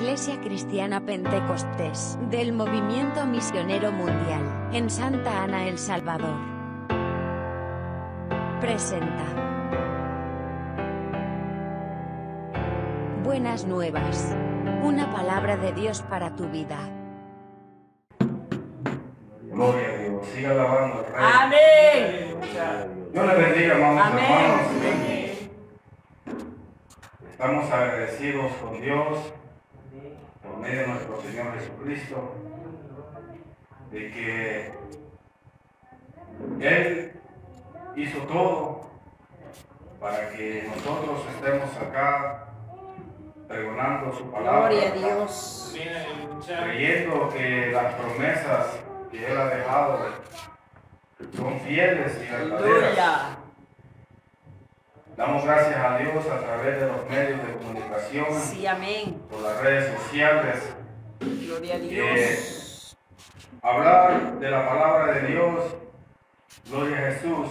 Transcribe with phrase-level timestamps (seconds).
[0.00, 6.38] Iglesia Cristiana Pentecostés del Movimiento Misionero Mundial en Santa Ana, El Salvador.
[8.62, 9.26] Presenta.
[13.22, 14.34] Buenas nuevas.
[14.82, 16.78] Una palabra de Dios para tu vida.
[19.52, 20.26] Gloria a Dios.
[20.28, 22.34] Siga alabando al Rey.
[22.40, 23.10] Amén.
[23.12, 24.24] Dios le bendiga, hermanos Amén.
[24.24, 24.60] hermanos.
[27.30, 29.34] Estamos agradecidos con Dios
[30.60, 32.34] medio de nuestro Señor Jesucristo
[33.90, 34.72] de que
[36.60, 37.12] Él
[37.96, 38.90] hizo todo
[39.98, 42.46] para que nosotros estemos acá
[43.48, 44.70] pregonando su palabra.
[44.70, 45.76] Gloria a Dios.
[46.46, 48.66] creyendo que las promesas
[49.10, 49.98] que Él ha dejado
[51.36, 53.39] son fieles y verdaderas.
[55.16, 59.20] Damos gracias a Dios a través de los medios de comunicación, Sí, amén.
[59.30, 60.74] por las redes sociales,
[61.20, 62.96] Gloria a Dios.
[63.62, 65.76] hablar de la palabra de Dios,
[66.70, 67.48] gloria a Jesús,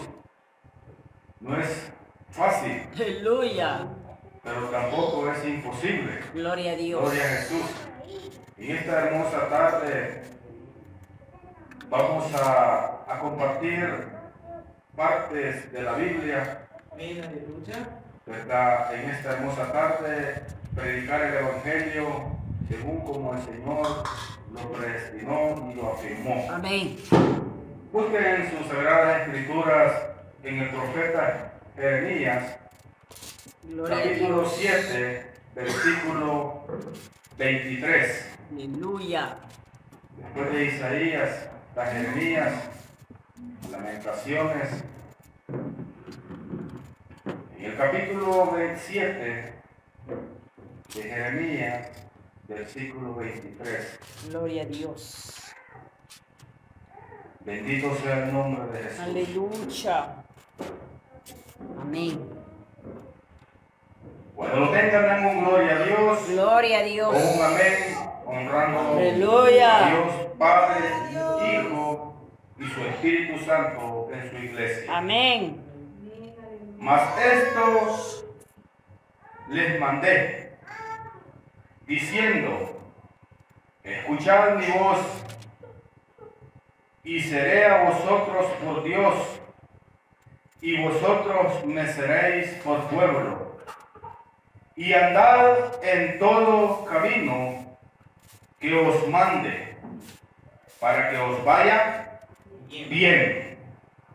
[1.41, 1.91] no es
[2.31, 3.85] fácil, Aleluya.
[4.43, 6.19] pero tampoco es imposible.
[6.33, 7.01] Gloria a Dios.
[7.01, 7.65] Gloria a Jesús.
[8.57, 10.23] En esta hermosa tarde
[11.87, 14.07] vamos a, a compartir
[14.95, 16.58] partes de la Biblia,
[18.25, 18.93] ¿verdad?
[18.93, 20.43] En esta hermosa tarde,
[20.75, 24.03] predicar el Evangelio según como el Señor
[24.53, 26.47] lo predestinó y lo afirmó.
[26.51, 26.97] Amén.
[27.93, 29.93] Busquen en sus sagradas escrituras
[30.43, 32.57] en el profeta Jeremías,
[33.63, 34.55] Gloria capítulo Dios.
[34.57, 36.65] 7, versículo
[37.37, 38.29] 23.
[38.51, 39.37] Aleluya.
[40.17, 41.29] Después de Isaías,
[41.69, 42.53] está Jeremías,
[43.71, 44.83] Lamentaciones.
[47.69, 49.53] El capítulo 27
[50.95, 51.87] de Jeremías,
[52.47, 53.99] versículo 23.
[54.29, 55.53] Gloria a Dios.
[57.41, 58.99] Bendito sea el nombre de Jesús.
[58.99, 60.15] Aleluya.
[61.79, 62.27] Amén.
[64.35, 66.27] Cuando lo tengan, un gloria a Dios.
[66.27, 67.15] Gloria a O Dios.
[67.35, 67.95] un amén,
[68.25, 69.85] honrando Aleluya.
[69.85, 70.85] a Dios Padre,
[71.53, 72.15] Hijo
[72.57, 74.97] y su Espíritu Santo en su iglesia.
[74.97, 75.58] Amén.
[76.79, 78.25] Mas esto
[79.49, 80.57] les mandé,
[81.85, 82.81] diciendo,
[83.83, 84.99] escuchad mi voz,
[87.03, 89.13] y seré a vosotros por Dios,
[90.61, 93.59] y vosotros me seréis por pueblo.
[94.77, 97.77] Y andad en todo camino
[98.57, 99.75] que os mande,
[100.79, 102.21] para que os vaya
[102.69, 103.57] bien.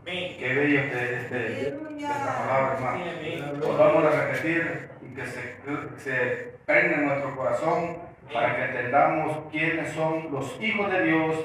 [0.05, 3.67] Qué bello este, este- esta palabra, hermano.
[3.67, 5.57] Volvamos a repetir y que se,
[5.99, 7.97] se prenda en nuestro corazón
[8.33, 11.37] para que entendamos quiénes son los hijos de Dios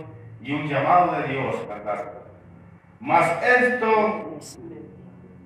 [0.41, 2.11] y un llamado de Dios, ¿verdad?
[2.99, 4.38] Mas esto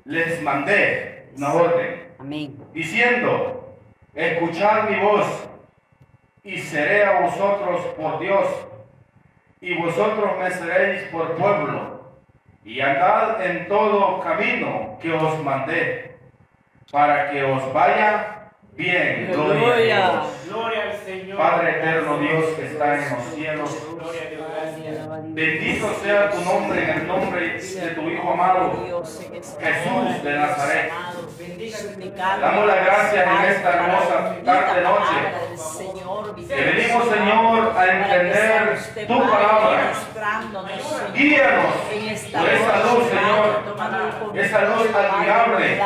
[0.06, 2.58] les mandé una orden, Amén.
[2.74, 3.76] diciendo,
[4.14, 5.50] escuchad mi voz
[6.44, 8.48] y seré a vosotros por Dios
[9.62, 12.03] y vosotros me seréis por pueblo
[12.66, 16.18] y andad en todo camino que os mandé,
[16.92, 19.30] para que os vaya bien.
[19.32, 20.12] Gloria a.
[20.12, 20.26] Dios.
[20.50, 21.38] Gloria al Señor.
[21.38, 24.44] Padre eterno Dios que está en los cielos, Gloria a Dios.
[24.54, 25.34] Gracias.
[25.34, 28.72] bendito sea tu nombre en el nombre de tu Hijo amado.
[29.60, 30.92] Jesús de Nazaret.
[32.16, 36.48] Damos las gracias en esta hermosa tarde noche.
[36.48, 39.94] Que venimos, Señor, a entender tu palabra.
[41.14, 41.74] Guíanos
[42.32, 43.64] por esa luz, Señor,
[44.36, 45.82] esa luz admirable,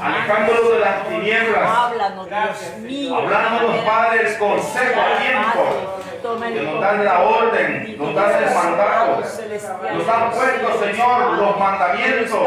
[0.00, 3.16] alejándolo de las tinieblas, Háblanos, Dios mío.
[3.16, 9.20] hablándonos, Padre, el consejo a tiempo, que nos dan la orden, nos dan el mandato,
[9.20, 12.40] nos han puesto, Señor, los mandamientos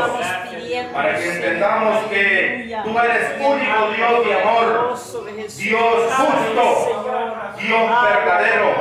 [0.94, 4.97] para que entendamos que tú eres único Dios de amor,
[5.58, 8.76] Dios justo, Dios verdadero,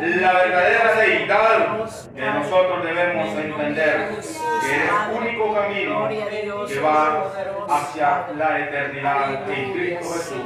[0.00, 1.77] la verdadera deidad
[2.14, 6.08] que nosotros debemos entender, que es el único camino
[6.66, 7.30] que va
[7.68, 10.42] hacia la eternidad en Cristo Jesús,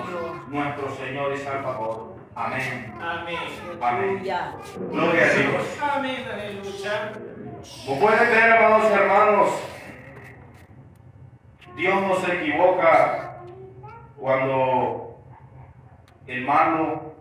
[0.48, 2.12] nuestro Señor y Salvador.
[2.34, 2.94] Amén.
[3.00, 3.38] Amén.
[3.80, 4.18] Amén.
[4.22, 5.78] Gloria a Dios.
[5.80, 6.24] Amén.
[6.32, 7.12] Aleluya.
[7.86, 9.50] Como pueden ver, amados hermanos,
[11.76, 13.38] Dios no se equivoca
[14.18, 15.18] cuando
[16.26, 17.14] el malo,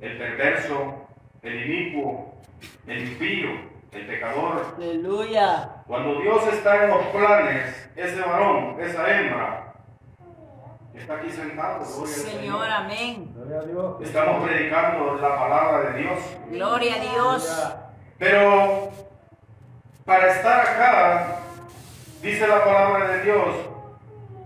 [0.00, 1.03] el perverso,
[1.44, 2.34] el inicuo,
[2.86, 3.50] el impío,
[3.92, 5.82] el pecador, Aleluya.
[5.86, 9.74] cuando Dios está en los planes, ese varón, esa hembra,
[10.94, 11.84] está aquí sentado.
[11.84, 13.34] gloria al Señor, amén.
[14.02, 16.18] Estamos predicando la palabra de Dios.
[16.50, 17.74] Gloria a Dios.
[18.18, 18.90] Pero
[20.04, 21.36] para estar acá,
[22.22, 23.54] dice la palabra de Dios,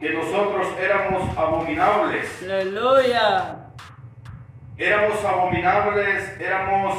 [0.01, 2.43] que nosotros éramos abominables.
[2.43, 3.57] Aleluya.
[4.79, 6.95] Éramos abominables, éramos,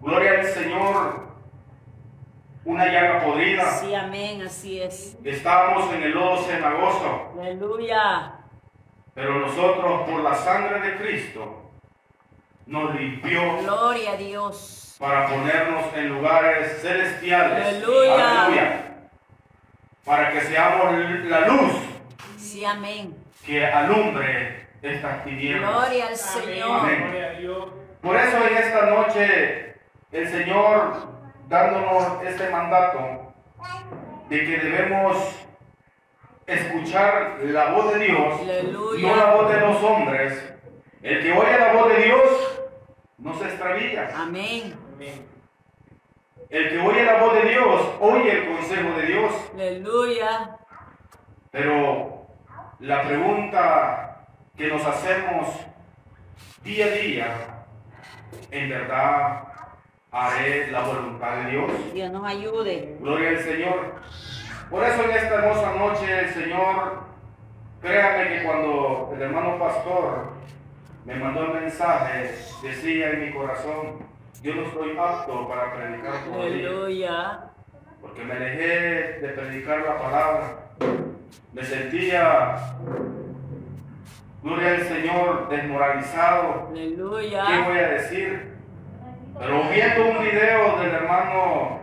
[0.00, 1.26] gloria al Señor,
[2.64, 3.64] una llaga podrida.
[3.78, 5.16] Sí, amén, así es.
[5.24, 8.34] Estábamos en el lodo cenagoso, Aleluya.
[9.14, 11.62] pero nosotros por la sangre de Cristo
[12.66, 14.96] nos limpió Gloria a Dios.
[15.00, 17.66] para ponernos en lugares celestiales.
[17.66, 18.92] Aleluya.
[20.04, 20.92] Para que seamos
[21.24, 21.72] la luz
[22.36, 23.16] Sí, amén.
[23.44, 25.70] que alumbre estas tinieblas.
[25.70, 26.80] Gloria al Señor.
[26.80, 27.36] Amén.
[28.02, 29.74] Por eso en esta noche
[30.12, 30.92] el Señor
[31.48, 33.34] dándonos este mandato
[34.28, 35.46] de que debemos
[36.46, 39.08] escuchar la voz de Dios, Aleluya.
[39.08, 40.52] no la voz de los hombres.
[41.02, 42.60] El que oye la voz de Dios
[43.18, 44.08] no se extravía.
[44.16, 44.74] Amén.
[44.94, 45.26] Amén.
[46.48, 49.32] El que oye la voz de Dios oye el consejo de Dios.
[49.54, 50.56] Aleluya.
[51.50, 52.26] Pero
[52.80, 54.05] la pregunta
[54.56, 55.48] que nos hacemos
[56.64, 57.26] día a día,
[58.50, 59.42] en verdad
[60.10, 61.70] haré la voluntad de Dios.
[61.92, 62.96] Dios nos ayude.
[63.00, 63.94] Gloria al Señor.
[64.70, 67.00] Por eso en esta hermosa noche el Señor,
[67.82, 70.32] créame que cuando el hermano pastor
[71.04, 74.06] me mandó el mensaje, decía en mi corazón,
[74.42, 77.40] yo no estoy apto para predicar todavía,
[78.00, 80.58] porque me dejé de predicar la palabra.
[81.52, 82.56] Me sentía,
[84.46, 86.70] gloria al Señor, desmoralizado.
[86.72, 87.44] ¿Qué Aleluya.
[87.66, 88.54] voy a decir?
[89.40, 91.80] Pero viendo un video del hermano,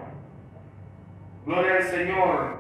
[1.45, 2.57] gloria al Señor,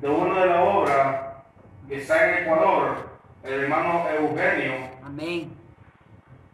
[0.00, 1.42] de uno de la obra
[1.88, 2.96] que está en Ecuador,
[3.42, 4.72] el hermano Eugenio,
[5.04, 5.52] Amén.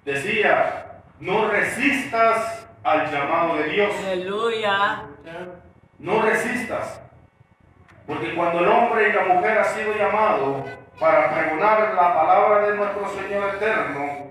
[0.05, 5.05] decía, no resistas al llamado de Dios, Aleluya.
[6.01, 7.01] no resistas.
[8.05, 10.65] Porque cuando el hombre y la mujer ha sido llamado
[10.99, 14.27] para pregonar la palabra de nuestro Señor eterno,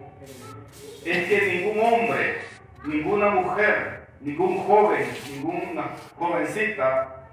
[1.05, 2.41] es que ningún hombre,
[2.85, 7.27] ninguna mujer, ningún joven, ninguna jovencita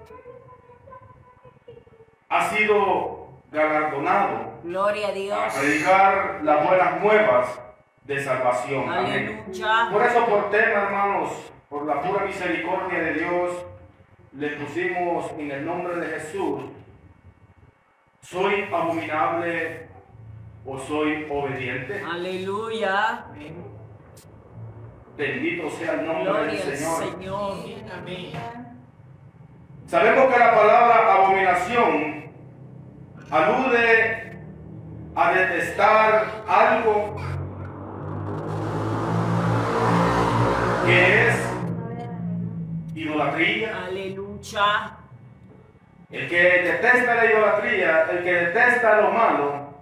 [2.29, 5.38] ha sido galardonado Gloria a a Dios.
[5.58, 7.61] predicar las buenas nuevas
[8.05, 8.88] de salvación.
[8.93, 9.44] Amén.
[9.93, 11.31] Por eso, por tema, hermanos,
[11.69, 13.64] por la pura misericordia de Dios,
[14.32, 16.62] le pusimos en el nombre de Jesús,
[18.22, 19.88] ¿soy abominable
[20.64, 22.02] o soy obediente?
[22.02, 23.26] Aleluya.
[25.16, 27.12] Bendito sea el nombre Gloria del Señor.
[27.12, 27.56] Señor.
[27.92, 28.32] Amén.
[29.86, 32.32] Sabemos que la palabra abominación
[33.30, 34.38] alude
[35.14, 37.16] a detestar algo
[40.86, 41.34] que es
[42.94, 43.84] idolatría.
[43.86, 45.01] Aleluya.
[46.12, 49.73] El que detesta la idolatría, el que detesta lo malo,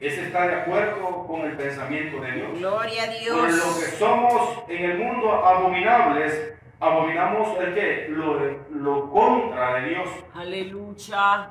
[0.00, 2.58] ese está de acuerdo con el pensamiento de Dios.
[2.58, 3.94] Gloria a Por lo que Dios.
[3.98, 8.40] somos en el mundo abominables, abominamos el que lo,
[8.70, 10.08] lo contra de Dios.
[10.34, 11.50] Aleluya.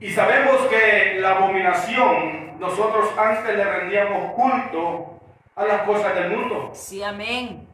[0.00, 5.20] Y sabemos que la abominación, nosotros antes le rendíamos culto
[5.54, 6.70] a las cosas del mundo.
[6.72, 7.68] Sí, amén.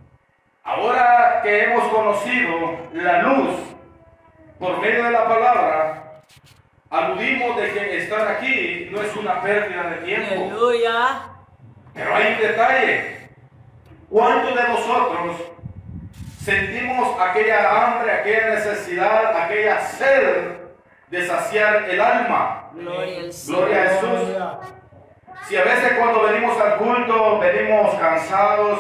[0.65, 3.72] Ahora que hemos conocido la luz
[4.63, 6.23] por medio de la palabra,
[6.89, 10.35] aludimos de que estar aquí no es una pérdida de tiempo.
[10.35, 11.23] Aleluya.
[11.93, 13.29] Pero hay un detalle.
[14.09, 15.37] ¿Cuántos de nosotros
[16.45, 20.53] sentimos aquella hambre, aquella necesidad, aquella sed
[21.09, 22.71] de saciar el alma?
[22.73, 23.89] Gloria al Gloria a.
[23.89, 24.39] Jesús.
[25.49, 28.79] Si a veces cuando venimos al culto venimos cansados,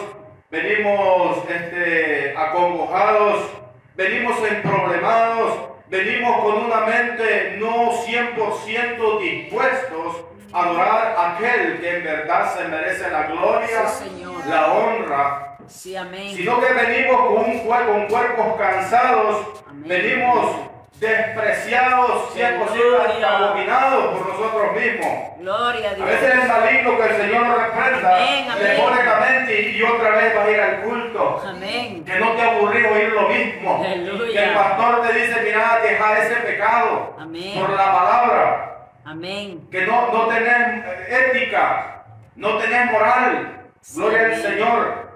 [0.49, 3.51] venimos este, acongojados,
[3.97, 12.05] venimos emproblemados, venimos con una mente no 100% dispuestos a adorar a aquel que en
[12.05, 16.35] verdad se merece la gloria, Sí, la honra, Sí, amén.
[16.35, 19.85] sino que venimos con, un con cuerpos cansados, Amén.
[19.87, 20.57] venimos
[21.01, 25.39] despreciados, si es posible, hasta abominados por nosotros mismos.
[25.39, 28.77] Gloria a A veces es maligno que el Señor nos reprenda, Amén, le amén.
[28.81, 31.43] pone la mente y, otra vez vas a ir al culto.
[31.47, 32.05] Amén.
[32.05, 33.85] Que no te aburrí oír lo mismo.
[33.85, 34.33] Aleluya.
[34.33, 37.61] Que el pastor te dice, mira, deja ese pecado Amén.
[37.61, 38.89] por la palabra.
[39.05, 39.69] Amén.
[39.71, 42.05] Que no, no tenés eh, ética,
[42.37, 43.63] no tenés moral.
[43.95, 44.37] Gloria al.
[44.37, 45.13] Señor.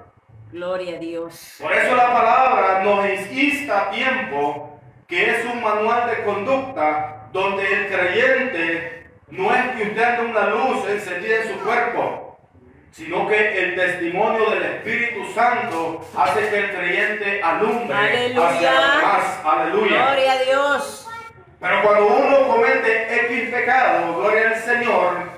[0.50, 1.56] Gloria a Dios.
[1.60, 4.75] Por eso la palabra nos insta a tiempo
[5.06, 10.46] que es un manual de conducta donde el creyente no es que usted ande una
[10.48, 12.38] luz encendida en su cuerpo,
[12.92, 18.48] sino que el testimonio del Espíritu Santo hace que el creyente alumbre Aleluya.
[18.48, 19.40] hacia los demás.
[19.44, 20.04] Aleluya.
[20.06, 21.08] Gloria a Dios.
[21.60, 25.30] Pero cuando uno comete X pecado, gloria al Señor,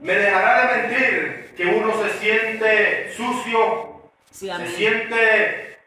[0.00, 5.78] me dejará de mentir que uno se siente sucio, Sí, se siente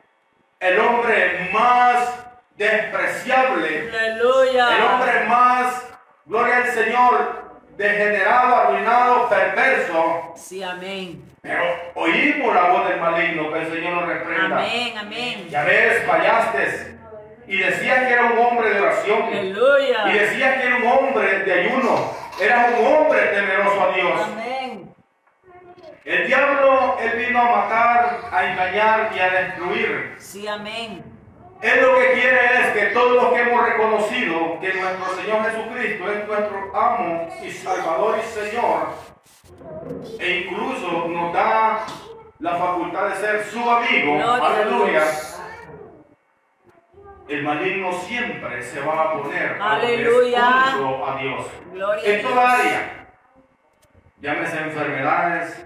[0.60, 2.26] el hombre más
[2.60, 4.76] despreciable, Aleluya.
[4.76, 5.88] el hombre más,
[6.26, 7.44] gloria al Señor,
[7.78, 10.34] degenerado, arruinado, perverso.
[10.36, 11.24] Sí, amén.
[11.42, 11.64] Pero
[11.96, 14.58] oímos la voz del maligno, que el Señor nos reprenda.
[14.58, 15.48] Amén, amén.
[15.50, 16.98] Ya ves, fallaste.
[17.48, 19.34] Y decías que era un hombre de oración.
[19.34, 20.06] Y Aleluya.
[20.06, 22.14] decías que era un hombre de ayuno.
[22.42, 24.22] Era un hombre temeroso a Dios.
[24.34, 24.94] Amén.
[26.04, 30.16] El diablo, él vino a matar, a engañar y a destruir.
[30.20, 31.09] Sí, amén.
[31.62, 36.12] Él lo que quiere es que todos los que hemos reconocido que nuestro Señor Jesucristo
[36.12, 38.88] es nuestro amo y Salvador y Señor,
[40.20, 41.86] e incluso nos da
[42.40, 45.04] la facultad de ser su amigo, aleluya,
[47.28, 50.48] el maligno siempre se va a poner Aleluya.
[50.48, 51.46] a Dios.
[51.74, 53.08] Gloria En toda área,
[54.22, 55.66] llámese enfermedades,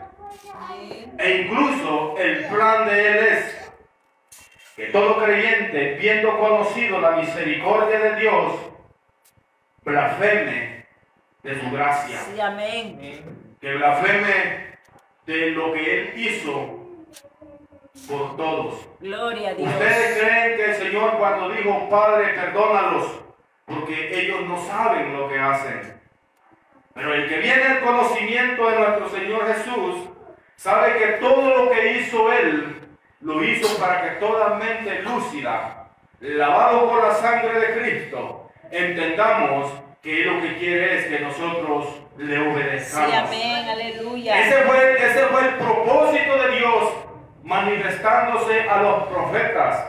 [1.20, 3.63] e incluso el plan de Él es
[4.76, 8.54] que todo creyente, viendo conocido la misericordia de Dios,
[9.84, 10.86] blasfeme
[11.44, 13.56] de su gracia, Sí, amén.
[13.62, 14.78] que blasfeme
[15.26, 16.80] de lo que Él hizo
[18.08, 18.88] por todos.
[19.00, 19.70] Gloria a Dios.
[19.72, 23.22] ¿Ustedes creen que el Señor cuando dijo, Padre, perdónalos,
[23.66, 26.02] porque ellos no saben lo que hacen?
[26.94, 30.10] Pero el que viene el conocimiento de nuestro Señor Jesús,
[30.56, 32.82] sabe que todo lo que hizo Él,
[33.24, 35.88] lo hizo para que toda mente lúcida,
[36.20, 42.36] lavado por la sangre de Cristo, entendamos que lo que quiere es que nosotros le
[42.36, 43.14] Sí, obedezcamos.
[43.14, 43.70] amén.
[43.70, 44.40] Aleluya.
[44.42, 46.94] Ese fue, ese fue el propósito de Dios
[47.44, 49.86] manifestándose a los profetas,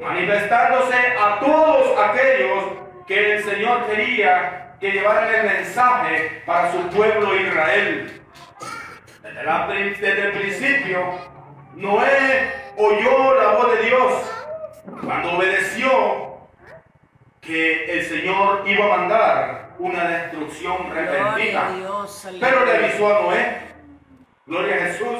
[0.00, 2.64] manifestándose a todos aquellos
[3.06, 8.20] que el Señor quería que llevaran el mensaje para su pueblo Israel.
[9.22, 11.04] Desde, la pri- desde el principio,
[11.74, 14.12] Noé oyó la voz de Dios
[15.02, 15.90] cuando obedeció
[17.40, 21.70] que el Señor iba a mandar una destrucción repentina.
[22.40, 23.58] Pero le avisó a Noé,
[24.46, 25.18] gloria a Jesús.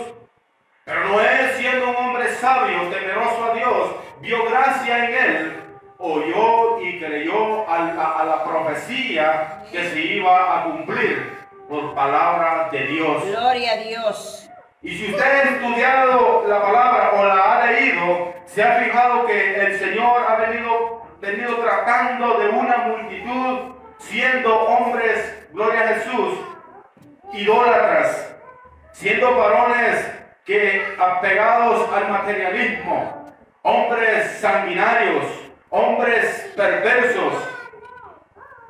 [0.84, 5.62] Pero Noé, siendo un hombre sabio, temeroso a Dios, vio gracia en él,
[5.98, 12.68] oyó y creyó a la, a la profecía que se iba a cumplir por palabra
[12.70, 13.24] de Dios.
[13.26, 14.43] Gloria a Dios.
[14.84, 19.54] Y si usted ha estudiado la palabra o la ha leído, se ha fijado que
[19.58, 26.38] el Señor ha venido, venido tratando de una multitud, siendo hombres, gloria a Jesús,
[27.32, 28.36] idólatras,
[28.92, 30.06] siendo varones
[30.44, 35.24] que apegados al materialismo, hombres sanguinarios,
[35.70, 37.32] hombres perversos.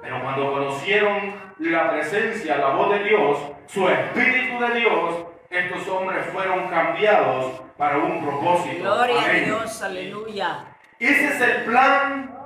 [0.00, 6.26] Pero cuando conocieron la presencia, la voz de Dios, su Espíritu de Dios, estos hombres
[6.32, 8.82] fueron cambiados para un propósito.
[8.82, 9.32] Gloria a.
[9.32, 9.82] Dios.
[9.82, 10.64] Aleluya.
[10.98, 12.36] Ese es el plan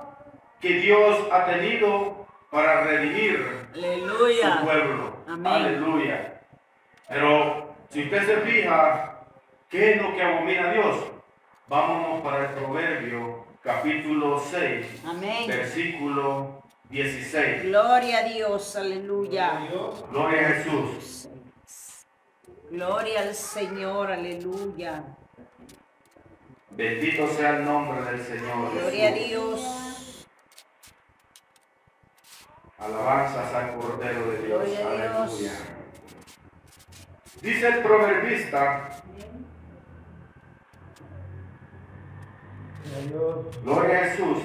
[0.60, 4.60] que Dios ha tenido para redimir su Aleluya.
[4.62, 5.16] pueblo.
[5.28, 5.52] Amén.
[5.52, 6.40] Aleluya.
[7.08, 9.20] Pero si usted se fija,
[9.68, 10.96] ¿qué es lo que abomina a Dios?
[11.68, 15.46] Vámonos para el Proverbio, capítulo 6, Amén.
[15.46, 17.64] versículo 16.
[17.64, 18.76] Gloria a Dios.
[18.76, 19.60] Aleluya.
[20.10, 21.17] Gloria a Jesús.
[22.70, 24.12] Gloria al Señor.
[24.12, 25.04] Aleluya.
[26.70, 28.72] Bendito sea el nombre del Señor.
[28.72, 29.12] Gloria a.
[29.12, 30.26] Dios.
[32.78, 34.64] Alabanzas al Cordero de Dios.
[34.64, 35.32] Gloria a Dios.
[35.32, 35.52] Aleluya.
[37.40, 39.02] Dice el proverbista,
[43.08, 43.62] Dios.
[43.62, 44.38] Gloria a Jesús.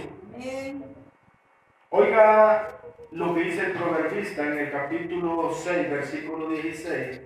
[1.89, 2.79] Oiga
[3.11, 7.21] lo que dice el proverbista en el capítulo 6, versículo 16.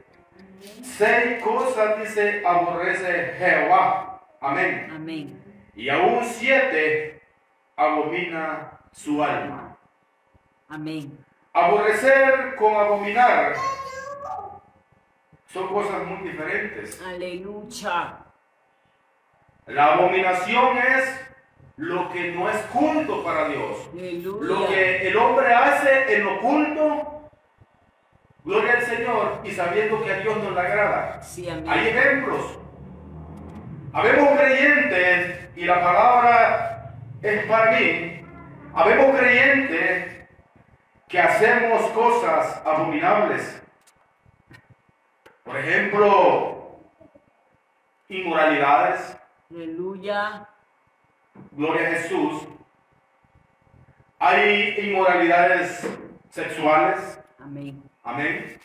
[0.83, 4.21] Seis cosas dice aborrece Jehová.
[4.41, 4.89] Amén.
[4.93, 5.43] Amén.
[5.75, 7.21] Y aún siete
[7.75, 9.77] abomina su alma.
[10.69, 11.17] Amén.
[11.53, 13.55] Aborrecer con abominar
[15.47, 17.01] son cosas muy diferentes.
[17.01, 18.17] Aleluya.
[19.67, 21.21] La abominación es
[21.77, 23.89] lo que no es culto para Dios.
[23.93, 24.67] Lo Aleluya.
[24.67, 27.16] que el hombre hace en oculto,
[28.47, 31.21] gloria al Señor, y sabiendo que a Dios no le agrada.
[31.21, 31.65] Sí, amén.
[31.67, 32.57] Hay ejemplos.
[33.91, 38.25] Habemos creyentes, y la palabra es para mí.
[38.73, 40.27] Habemos creyentes
[41.09, 43.61] que hacemos cosas abominables.
[45.43, 46.79] Por ejemplo,
[48.07, 49.17] inmoralidades,
[49.51, 50.47] Aleluya.
[51.51, 52.47] gloria a Jesús.
[54.19, 55.85] Hay inmoralidades
[56.29, 57.86] sexuales, Amén.
[58.07, 58.59] Amén.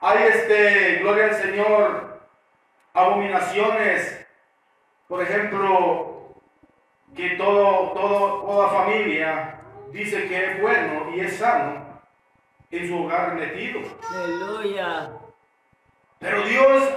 [0.00, 2.20] Hay este, gloria al Señor,
[2.92, 4.26] abominaciones,
[5.08, 6.34] por ejemplo,
[7.14, 9.60] que todo, todo, toda familia
[9.92, 12.00] dice que es bueno y es sano
[12.70, 13.80] en su hogar metido.
[14.10, 15.10] Aleluya.
[16.18, 16.88] Pero Dios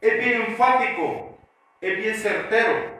[0.00, 1.38] es bien enfático,
[1.80, 2.94] es bien certero.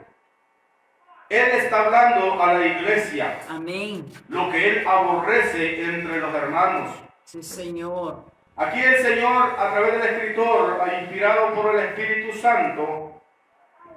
[1.29, 4.05] Él está hablando a la iglesia Amén.
[4.29, 6.91] lo que Él aborrece entre los hermanos.
[7.25, 8.23] Sí, Señor.
[8.55, 13.19] Aquí el Señor, a través del escritor, inspirado por el Espíritu Santo,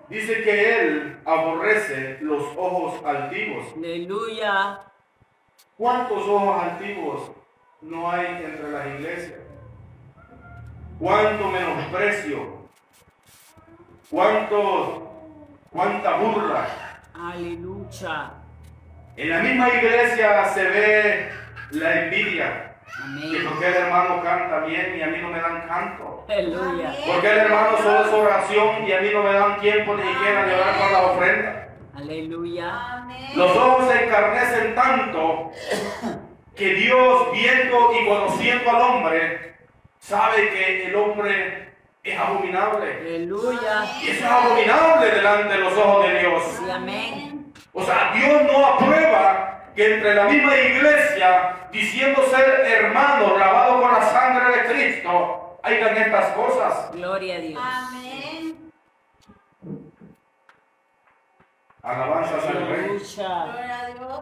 [0.08, 3.66] dice que Él aborrece los ojos altivos.
[3.76, 4.80] Aleluya.
[5.76, 7.30] ¿Cuántos ojos altivos
[7.82, 9.40] no hay entre las iglesias?
[10.98, 12.58] ¿Cuánto menosprecio?
[14.10, 15.12] ¿Cuánto,
[15.70, 16.66] ¿Cuánta burla?
[17.14, 18.32] Aleluya.
[19.16, 21.30] En la misma iglesia se ve
[21.72, 22.67] la envidia.
[22.96, 23.46] Que Amén.
[23.48, 26.24] porque el hermano canta bien y a mí no me dan canto.
[26.28, 26.94] Aleluya.
[27.06, 30.46] Porque el hermano solo es oración y a mí no me dan tiempo ni siquiera
[30.46, 31.68] de orar con la ofrenda.
[31.96, 33.04] Aleluya.
[33.34, 35.50] Los ojos se encarnecen tanto
[36.56, 39.56] que Dios, viendo y conociendo al hombre,
[39.98, 42.92] sabe que el hombre es abominable.
[43.00, 43.84] Aleluya.
[44.02, 46.42] Y eso es abominable delante de los ojos de Dios.
[46.58, 47.52] Sí, amén.
[47.72, 53.92] O sea, Dios no aprueba que entre la misma iglesia, diciendo ser hermanos lavados con
[53.92, 56.90] la sangre de Cristo, hayan estas cosas.
[56.90, 57.62] Gloria a Dios.
[57.64, 58.72] Amén.
[61.80, 62.88] Alabanzas al Rey.
[62.88, 64.20] Gloria a Dios.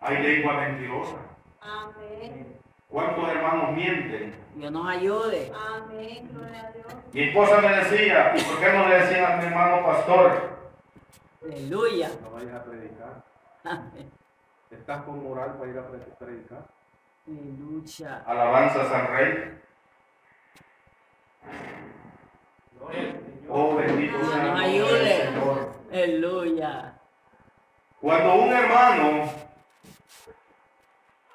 [0.00, 1.16] Hay lengua mentirosa.
[1.60, 2.56] Amén.
[2.88, 4.42] ¿Cuántos hermanos mienten?
[4.54, 5.52] Dios nos ayude.
[5.54, 6.30] Amén.
[6.32, 6.86] Gloria a Dios.
[7.12, 10.56] Mi esposa me decía, ¿y por qué no le decían a mi hermano pastor?
[11.44, 12.10] Aleluya.
[12.22, 13.22] No vayas a predicar.
[13.64, 14.19] Amén.
[14.70, 16.64] Estás con moral para ir a pre- predicar.
[17.26, 18.22] Aleluya.
[18.26, 19.60] Alabanzas al Rey.
[22.78, 23.50] Gloria al Señor.
[23.50, 25.34] Oh, bendito Dios sea el.
[25.34, 25.74] Señor.
[25.92, 26.94] Aleluya.
[28.00, 29.30] Cuando un hermano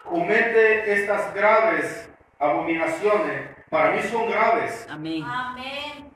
[0.04, 5.24] comete estas graves abominaciones, para mí son graves, Amén.
[5.24, 6.12] Amén.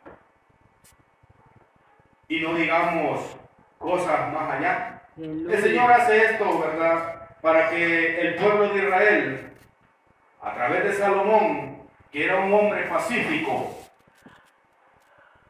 [2.28, 3.36] y no digamos
[3.78, 4.99] cosas más allá.
[5.22, 7.28] El Señor hace esto, ¿verdad?
[7.42, 9.54] Para que el pueblo de Israel,
[10.42, 13.76] a través de Salomón, que era un hombre pacífico,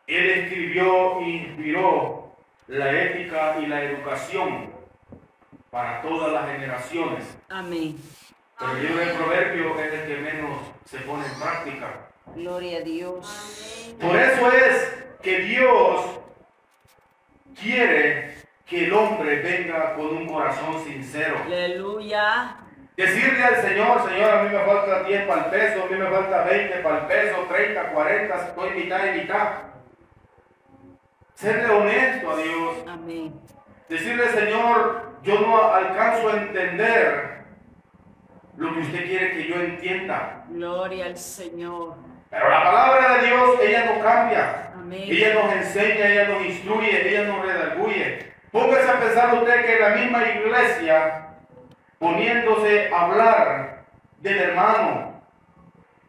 [0.08, 2.36] él escribió e inspiró
[2.68, 4.72] la ética y la educación
[5.70, 7.38] para todas las generaciones.
[7.50, 7.96] Amén.
[8.58, 12.10] Pero el libro de Proverbios es el que menos se pone en práctica.
[12.36, 13.96] Gloria a Dios.
[14.02, 16.20] Por eso es que Dios
[17.60, 21.38] quiere que el hombre venga con un corazón sincero.
[21.44, 22.56] Aleluya.
[22.96, 26.06] Decirle al Señor, Señor, a mí me falta 10 para el peso, a mí me
[26.06, 29.48] falta 20 para el peso, 30, 40, estoy mitad y mitad.
[31.34, 32.76] Serle honesto a Dios.
[32.88, 33.34] Amén.
[33.88, 37.46] Decirle, Señor, yo no alcanzo a entender
[38.58, 40.46] lo que usted quiere que yo entienda.
[40.50, 41.96] Gloria al Señor.
[42.30, 44.72] Pero la palabra de Dios, ella no cambia.
[44.76, 45.04] Amén.
[45.08, 48.29] Ella nos enseña, ella nos instruye, ella nos redarguye.
[48.52, 51.28] Póngase a pensar usted que la misma iglesia,
[52.00, 53.84] poniéndose a hablar
[54.20, 55.22] del hermano,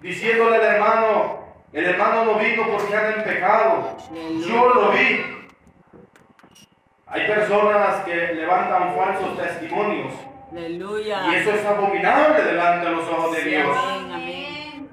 [0.01, 1.41] diciéndole al hermano,
[1.73, 3.97] el hermano no vino porque anda en pecado.
[4.13, 5.49] Yo lo vi.
[7.07, 10.13] Hay personas que levantan falsos testimonios
[10.53, 11.27] Aleluya.
[11.27, 13.77] y eso es abominable delante de los ojos de Dios.
[13.77, 14.13] amén.
[14.13, 14.91] Amén.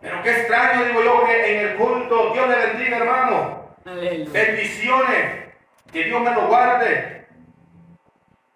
[0.00, 3.68] Pero qué extraño, digo yo, que en el culto, Dios le bendiga, hermano.
[3.84, 4.30] Aleluya.
[4.32, 5.47] bendiciones,
[5.92, 7.26] que Dios me lo guarde.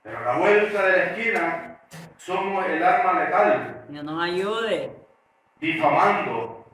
[0.03, 1.79] Pero a la vuelta de la esquina
[2.19, 4.93] somos el arma letal, Dios nos ayude.
[5.61, 6.67] difamando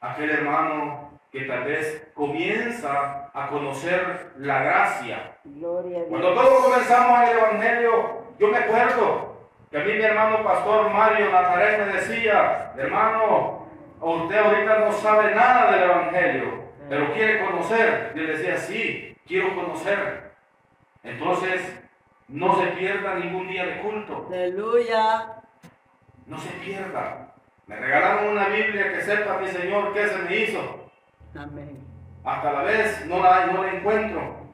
[0.00, 5.36] a aquel hermano que tal vez comienza a conocer la gracia.
[5.44, 6.44] Gloria a Cuando Dios.
[6.44, 9.34] todos comenzamos en el Evangelio, yo me acuerdo
[9.70, 13.66] que a mí mi hermano pastor Mario Nazaret me decía, hermano,
[14.00, 18.12] usted ahorita no sabe nada del Evangelio, pero quiere conocer.
[18.14, 20.32] Yo le decía, sí, quiero conocer.
[21.02, 21.60] Entonces,
[22.28, 25.42] no se pierda ningún día de culto, Aleluya.
[26.26, 27.34] no se pierda.
[27.66, 30.90] Me regalaron una Biblia que sepa mi Señor qué se me hizo.
[31.34, 31.78] Amén.
[32.24, 34.44] Hasta la vez no la, no la encuentro.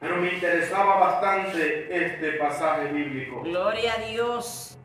[0.00, 3.42] Pero me interesaba bastante este pasaje bíblico.
[3.42, 4.78] Gloria a Dios.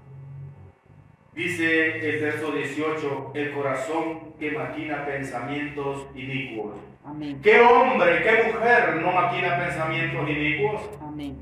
[1.33, 6.75] Dice el verso 18, el corazón que maquina pensamientos inicuos.
[7.09, 7.41] Amén.
[7.41, 10.81] ¿Qué hombre, qué mujer no maquina pensamientos inicuos?
[11.01, 11.39] Amén.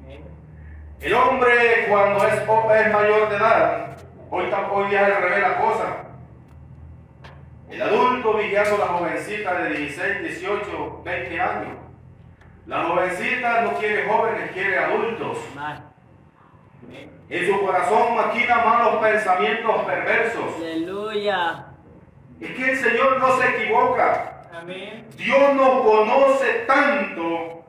[1.01, 3.97] El hombre cuando es, es mayor de edad,
[4.32, 5.97] hoy, hoy día es revés la cosa.
[7.69, 11.77] El adulto vigilando a la jovencita de 16, 18, 20 años.
[12.65, 15.38] La jovencita no quiere jóvenes, quiere adultos.
[17.30, 20.56] En su corazón maquina malos pensamientos perversos.
[20.56, 21.65] Aleluya.
[22.39, 24.37] Es que el Señor no se equivoca.
[24.62, 25.08] Amén.
[25.15, 27.63] Dios nos conoce tanto.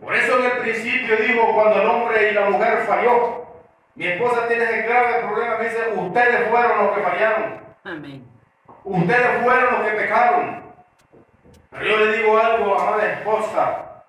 [0.00, 3.46] Por eso en el principio digo, cuando el hombre y la mujer falló,
[3.94, 7.60] mi esposa tiene ese grave problema, me dice, ustedes fueron los que fallaron.
[7.84, 8.24] Amén.
[8.84, 10.62] Ustedes fueron los que pecaron.
[11.70, 14.04] Pero yo le digo algo, amada esposa.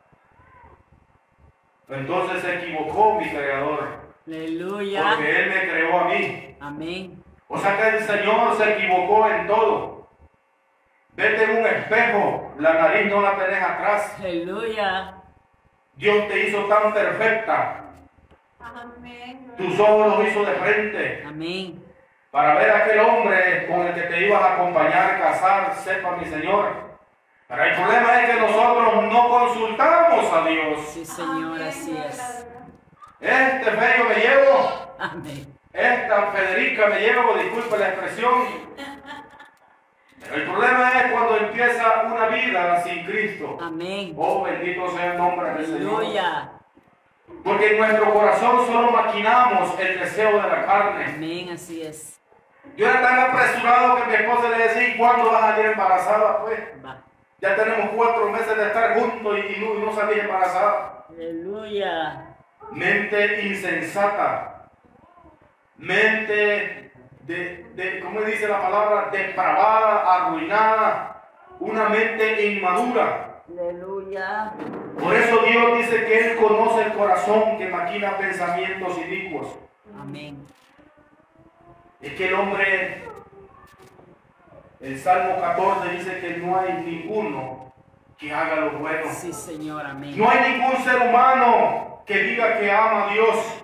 [1.90, 3.88] Entonces se equivocó mi creador,
[4.26, 5.04] Aleluya.
[5.10, 6.56] porque Él me creó a mí.
[6.62, 7.24] Amén.
[7.50, 10.01] O sea que el Señor se equivocó en todo.
[11.14, 14.16] Vete en un espejo, la nariz no la tenés atrás.
[14.20, 15.16] Aleluya.
[15.96, 17.82] Dios te hizo tan perfecta,
[18.60, 19.52] Amén.
[19.58, 21.84] tus ojos los hizo de frente, Amén.
[22.32, 26.26] para ver a aquel hombre con el que te ibas a acompañar, casar, sepa mi
[26.26, 26.92] Señor.
[27.48, 30.80] Pero el problema es que nosotros no consultamos a Dios.
[30.88, 32.48] Sí, Señor, Amén, así es.
[33.20, 35.58] Este feo me llevo, Amén.
[35.74, 38.32] esta Federica me llevo, disculpe la expresión.
[40.22, 43.58] Pero el problema es cuando empieza una vida sin Cristo.
[43.62, 44.14] Amén.
[44.18, 46.02] Oh, bendito sea el nombre del Señor.
[46.02, 46.52] Aleluya.
[47.44, 51.06] Porque en nuestro corazón solo maquinamos el deseo de la carne.
[51.16, 52.20] Amén, así es.
[52.78, 56.42] Yo era tan apresurado que mi esposa le decía, ¿y cuándo vas a salir embarazada?
[56.44, 57.02] Pues Va.
[57.42, 61.06] ya tenemos cuatro meses de estar juntos y, y no, no embarazada.
[61.10, 62.36] Aleluya.
[62.72, 64.70] Mente insensata.
[65.78, 66.91] Mente
[67.26, 69.10] de, de, ¿cómo dice la palabra?
[69.12, 71.24] Depravada, arruinada.
[71.60, 73.44] Una mente inmadura.
[73.48, 74.54] Aleluya.
[75.00, 79.48] Por eso Dios dice que Él conoce el corazón que maquina pensamientos inicuos.
[80.00, 80.46] Amén.
[82.02, 83.04] Es que el hombre,
[84.80, 87.72] el Salmo 14 dice que no hay ninguno
[88.18, 89.12] que haga lo bueno.
[89.12, 90.18] Sí, Señor, amén.
[90.18, 93.61] No hay ningún ser humano que diga que ama a Dios.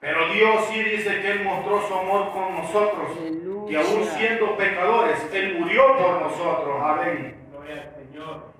[0.00, 3.16] Pero Dios sí dice que Él mostró su amor con nosotros.
[3.18, 3.68] Aleluya.
[3.68, 6.80] Que aún siendo pecadores, Él murió por nosotros.
[6.82, 7.36] Amén.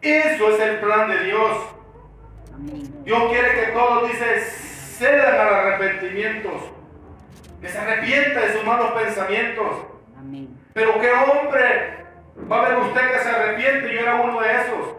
[0.00, 1.58] Eso es el plan de Dios.
[2.54, 3.04] Amén.
[3.04, 6.50] Dios quiere que todos, dice, cedan al arrepentimiento.
[7.60, 9.66] Que se arrepienta de sus malos pensamientos.
[10.16, 10.56] Amén.
[10.72, 12.04] Pero qué hombre
[12.50, 13.94] va a ver usted que se arrepiente.
[13.94, 14.94] Yo era uno de esos.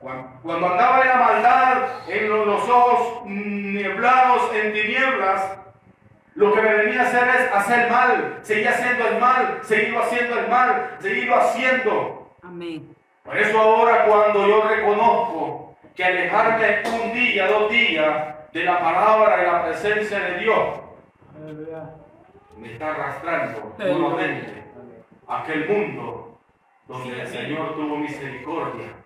[0.00, 5.58] Cuando, andaba en la maldad, en los, ojos nublados, en tinieblas,
[6.34, 8.38] lo que me venía a hacer es hacer mal.
[8.40, 12.36] Seguir haciendo el mal, seguir haciendo el mal, seguirlo haciendo.
[12.42, 12.96] Amén.
[13.24, 19.36] Por eso ahora cuando yo reconozco que alejarme un día, dos días de la palabra,
[19.36, 20.80] de la presencia de Dios,
[22.56, 24.64] me está arrastrando nuevamente
[25.26, 26.40] a aquel mundo
[26.88, 27.28] donde el.
[27.28, 28.99] Señor tuvo misericordia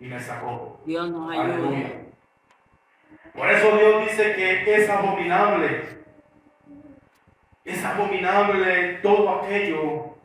[0.00, 0.80] y me sacó.
[0.84, 2.06] Dios nos ayude.
[3.34, 5.96] Por eso Dios dice que es abominable.
[7.64, 10.16] Es abominable todo aquello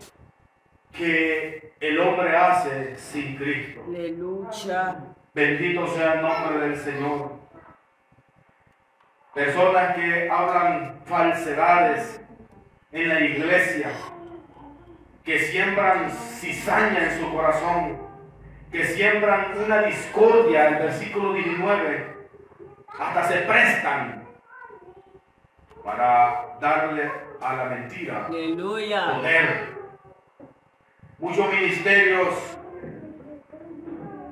[0.92, 3.84] que el hombre hace sin Cristo.
[3.88, 4.98] Aleluya.
[5.34, 7.40] Bendito sea el nombre del Señor.
[9.34, 12.22] Personas que hablan falsedades
[12.92, 13.92] en la iglesia,
[15.24, 18.11] que siembran cizaña en su corazón,
[18.72, 22.18] que siembran una discordia, el versículo 19,
[23.00, 24.28] hasta se prestan
[25.84, 29.14] para darle a la mentira Aleluya.
[29.16, 29.72] poder.
[31.20, 32.30] Muchos ministerios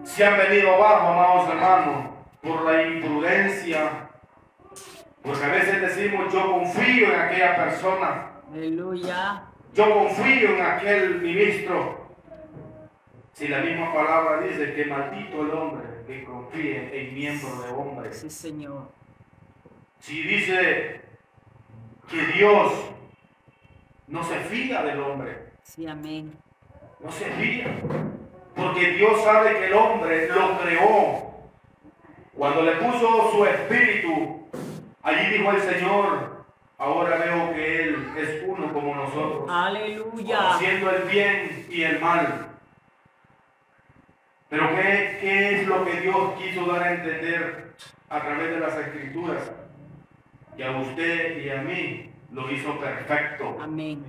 [0.03, 2.05] se han venido abajo, amados hermanos,
[2.41, 4.09] por la imprudencia.
[5.21, 9.43] Porque a veces decimos, yo confío en aquella persona, Aleluya.
[9.73, 11.98] yo confío en aquel ministro.
[13.39, 18.19] Si la misma palabra dice que maldito el hombre que confíe en miembro de hombres.
[18.19, 18.89] Sí, Señor.
[20.01, 20.99] Si dice
[22.09, 22.73] que Dios
[24.07, 26.33] no se fía del hombre, Sí, amén.
[26.99, 27.79] no se fía,
[28.57, 31.31] porque Dios sabe que el hombre lo creó.
[32.35, 34.49] Cuando le puso su espíritu,
[35.01, 36.43] allí dijo el Señor,
[36.77, 40.55] ahora veo que Él es uno como nosotros, Aleluya.
[40.55, 42.48] haciendo el bien y el mal.
[44.49, 47.73] Pero ¿qué, ¿qué es lo que Dios quiso dar a entender
[48.09, 49.51] a través de las escrituras?
[50.57, 53.57] Que a usted y a mí lo hizo perfecto.
[53.61, 54.03] Amén.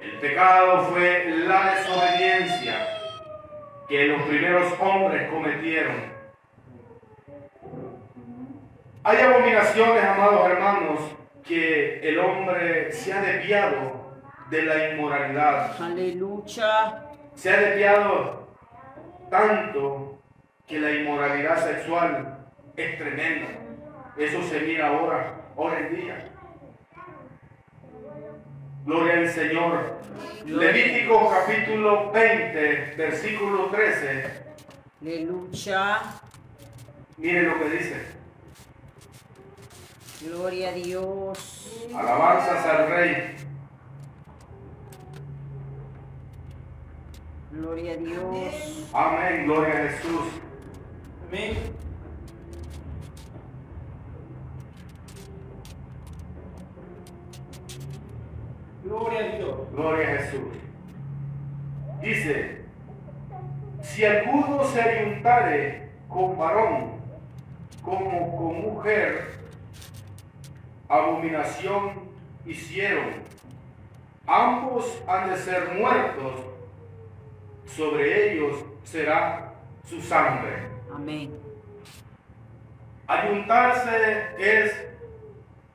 [0.00, 2.74] El pecado fue la desobediencia
[3.88, 6.12] que los primeros hombres cometieron.
[9.04, 11.00] Hay abominaciones, amados hermanos,
[11.44, 14.12] que el hombre se ha desviado
[14.50, 15.82] de la inmoralidad.
[15.82, 17.08] Aleluya.
[17.34, 18.41] Se ha desviado
[19.32, 20.18] tanto
[20.68, 22.38] que la inmoralidad sexual
[22.76, 23.48] es tremenda.
[24.18, 26.28] Eso se mira ahora, ahora en día.
[28.84, 30.00] Gloria al Señor.
[30.44, 34.24] Levítico capítulo 20, versículo 13.
[35.00, 36.02] Aleluya.
[37.16, 38.06] Mire lo que dice.
[40.20, 41.88] Gloria a Dios.
[41.94, 43.51] Alabanzas al Rey.
[47.52, 48.90] Gloria a Dios.
[48.94, 49.44] Amén.
[49.44, 50.40] Gloria a Jesús.
[51.28, 51.56] Amén.
[58.84, 59.58] Gloria a Dios.
[59.72, 60.48] Gloria a Jesús.
[62.00, 62.62] Dice,
[63.82, 66.92] si alguno se ayuntare con varón
[67.82, 69.38] como con mujer,
[70.88, 71.92] abominación
[72.46, 73.22] hicieron.
[74.26, 76.40] Ambos han de ser muertos,
[77.66, 80.68] sobre ellos será su sangre.
[80.94, 81.38] Amén.
[83.06, 84.86] Ayuntarse es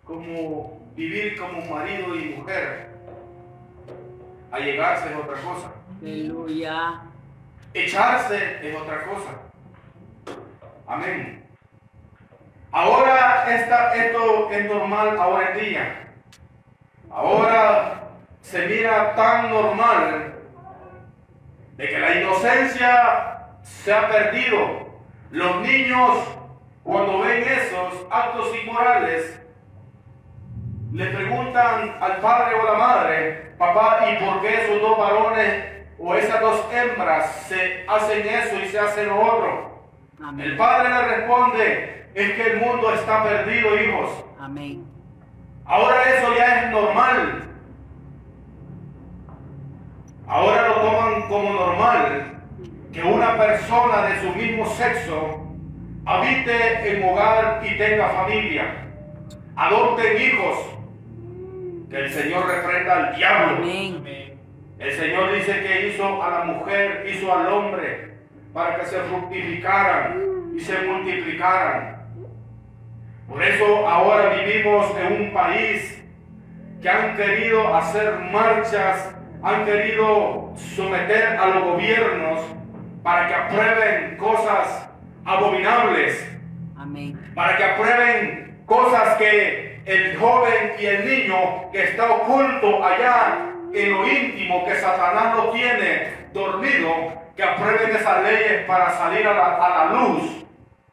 [0.03, 2.89] como vivir como marido y mujer.
[4.51, 5.71] Allegarse es otra cosa.
[6.01, 7.01] Aleluya.
[7.73, 9.29] Echarse es otra cosa.
[10.87, 11.45] Amén.
[12.71, 16.13] Ahora esta, esto es normal ahora en día.
[17.09, 18.09] Ahora
[18.41, 20.36] se mira tan normal
[21.77, 24.87] de que la inocencia se ha perdido.
[25.31, 26.17] Los niños
[26.83, 29.39] cuando ven esos actos inmorales
[30.93, 35.65] le preguntan al padre o a la madre, papá, ¿y por qué esos dos varones
[35.99, 39.83] o esas dos hembras se hacen eso y se hacen lo otro?
[40.39, 44.25] El padre le responde, es que el mundo está perdido, hijos.
[44.39, 44.83] Amén.
[45.65, 47.46] Ahora eso ya es normal.
[50.27, 52.41] Ahora lo toman como normal
[52.91, 55.47] que una persona de su mismo sexo
[56.05, 58.65] habite en hogar y tenga familia.
[59.55, 60.57] Adopten hijos.
[61.89, 63.57] Que el Señor reprenda al diablo.
[63.57, 64.37] Amén.
[64.79, 68.17] El Señor dice que hizo a la mujer, hizo al hombre
[68.53, 72.05] para que se fructificaran y se multiplicaran.
[73.27, 76.03] Por eso ahora vivimos en un país
[76.81, 82.41] que han querido hacer marchas, han querido someter a los gobiernos
[83.03, 84.89] para que aprueben cosas
[85.25, 86.27] abominables,
[86.77, 87.31] Amén.
[87.35, 93.91] para que aprueben cosas que el joven y el niño que está oculto allá en
[93.91, 99.55] lo íntimo, que Satanás lo tiene dormido, que aprueben esas leyes para salir a la,
[99.55, 100.45] a la luz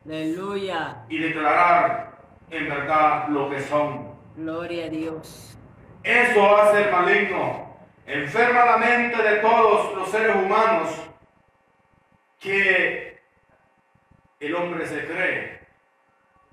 [0.04, 0.98] Aleluya.
[1.09, 2.12] y declarar
[2.50, 4.14] en verdad lo que son.
[4.37, 5.59] Gloria a Dios.
[6.02, 7.73] Eso hace el maligno.
[8.06, 10.90] Enferma la mente de todos los seres humanos
[12.38, 13.18] que
[14.40, 15.60] el hombre se cree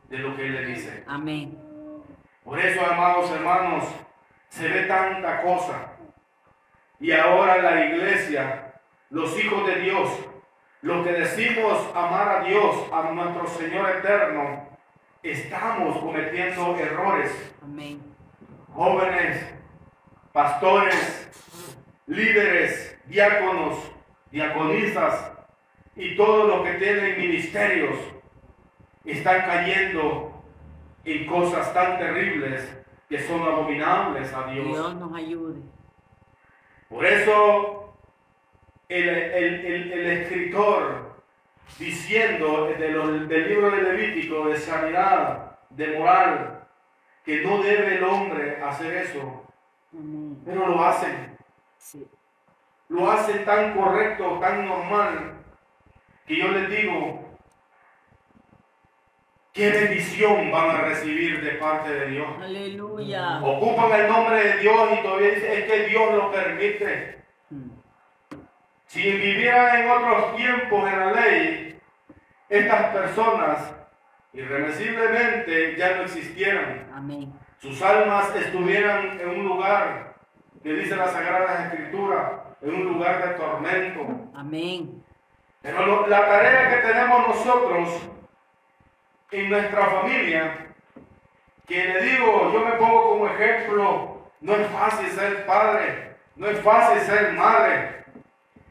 [0.08, 1.04] de lo que él le dice.
[1.08, 1.58] Amén.
[2.44, 3.84] Por eso, amados hermanos,
[4.50, 5.94] se ve tanta cosa.
[7.00, 8.74] Y ahora la iglesia,
[9.10, 10.10] los hijos de Dios,
[10.82, 14.70] los que decimos amar a Dios, a nuestro Señor eterno,
[15.22, 17.56] estamos cometiendo errores.
[17.62, 18.02] Amén.
[18.74, 19.54] Jóvenes,
[20.32, 21.30] pastores,
[22.08, 23.92] líderes, diáconos,
[24.32, 25.32] diaconisas
[25.96, 27.98] y todos los que tienen ministerios
[29.06, 30.44] están cayendo
[31.04, 32.78] en cosas tan terribles
[33.10, 34.68] que son abominables a Dios.
[34.68, 35.60] Dios nos ayude.
[36.90, 37.94] Por eso
[38.88, 41.12] el, el- el- el escritor
[41.80, 46.68] diciendo de los- del libro de Levítico de sanidad, de moral,
[47.26, 49.46] que no debe el hombre hacer eso.
[50.46, 51.38] Pero lo hacen.
[52.90, 55.34] Lo hacen tan correcto, tan normal,
[56.26, 57.38] que yo les digo,
[59.54, 62.28] qué bendición van a recibir de parte de Dios.
[62.42, 63.42] Aleluya.
[63.42, 67.24] Ocupan el nombre de Dios y todavía dicen, es que Dios lo permite.
[67.50, 67.70] Mm.
[68.88, 71.80] Si vivieran en otros tiempos en la ley,
[72.50, 73.74] estas personas
[74.34, 76.90] irremisiblemente ya no existieran.
[76.94, 77.34] Amén.
[77.60, 80.11] Sus almas estuvieran en un lugar
[80.64, 84.02] que dice la Sagrada Escritura, en un lugar de tormento.
[84.36, 85.04] Amén.
[85.62, 87.90] Pero lo- la tarea que tenemos nosotros
[89.32, 90.68] en nuestra familia,
[91.68, 96.60] que le digo, yo me pongo como ejemplo, no es fácil ser padre, no es
[96.62, 98.04] fácil ser madre.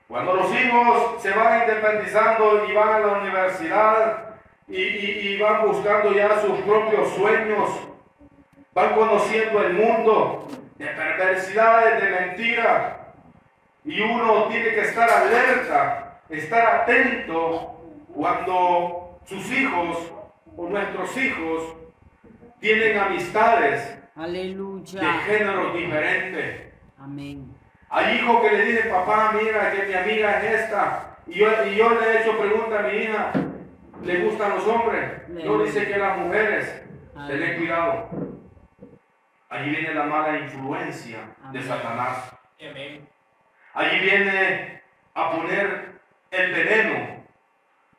[0.09, 4.25] Cuando los hijos se van independizando y van a la universidad
[4.67, 7.71] y, y- y van buscando ya sus propios sueños,
[8.75, 10.49] van conociendo el mundo
[10.81, 12.97] de perversidades, de mentiras,
[13.85, 17.83] y uno tiene que estar alerta, estar atento
[18.15, 20.11] cuando sus hijos
[20.57, 21.77] o nuestros hijos
[22.61, 25.13] tienen amistades de Aleluya.
[25.27, 26.73] géneros diferentes.
[26.99, 27.55] Amén.
[27.91, 31.19] Hay hijos que le dicen, papá, mira que mi amiga es esta.
[31.27, 33.33] Y yo, y yo le he hecho pregunta a mi hija,
[34.03, 35.29] ¿le gustan los hombres?
[35.29, 36.83] No dice que las mujeres.
[37.29, 38.30] Tened cuidado.
[39.51, 41.19] Allí viene la mala influencia
[41.53, 41.63] de.
[41.63, 42.33] Satanás.
[42.61, 43.09] Amén.
[43.75, 44.83] Allí viene
[45.15, 47.25] a poner el veneno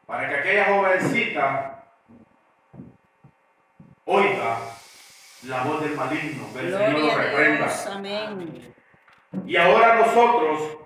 [0.05, 1.83] para que aquella jovencita
[4.05, 4.57] oiga
[5.43, 7.67] la voz del maligno, que el Señor lo reprenda.
[7.91, 8.73] Amén.
[9.45, 10.77] Y ahora nosotros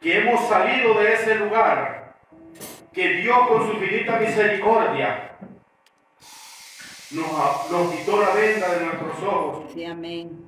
[0.00, 2.16] que hemos salido de ese lugar,
[2.92, 5.36] que Dios con su infinita misericordia
[7.14, 10.44] nos, nos quitó la venda de nuestros ojos Sí, amén.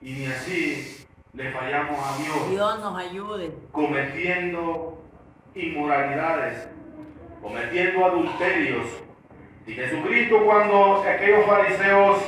[0.00, 2.50] y ni así le fallamos a Dios.
[2.50, 3.52] Dios nos ayude.
[3.72, 4.98] cometiendo
[5.54, 6.68] inmoralidades,
[7.42, 8.86] cometiendo adulterios.
[9.66, 12.18] Y Jesucristo cuando aquellos fariseos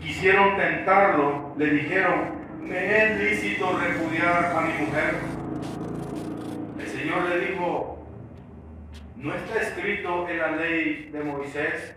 [0.00, 5.14] quisieron tentarlo, le dijeron, me es lícito repudiar a mi mujer.
[6.78, 7.83] El Señor le dijo,
[9.24, 11.96] ¿no está escrito en la ley de Moisés?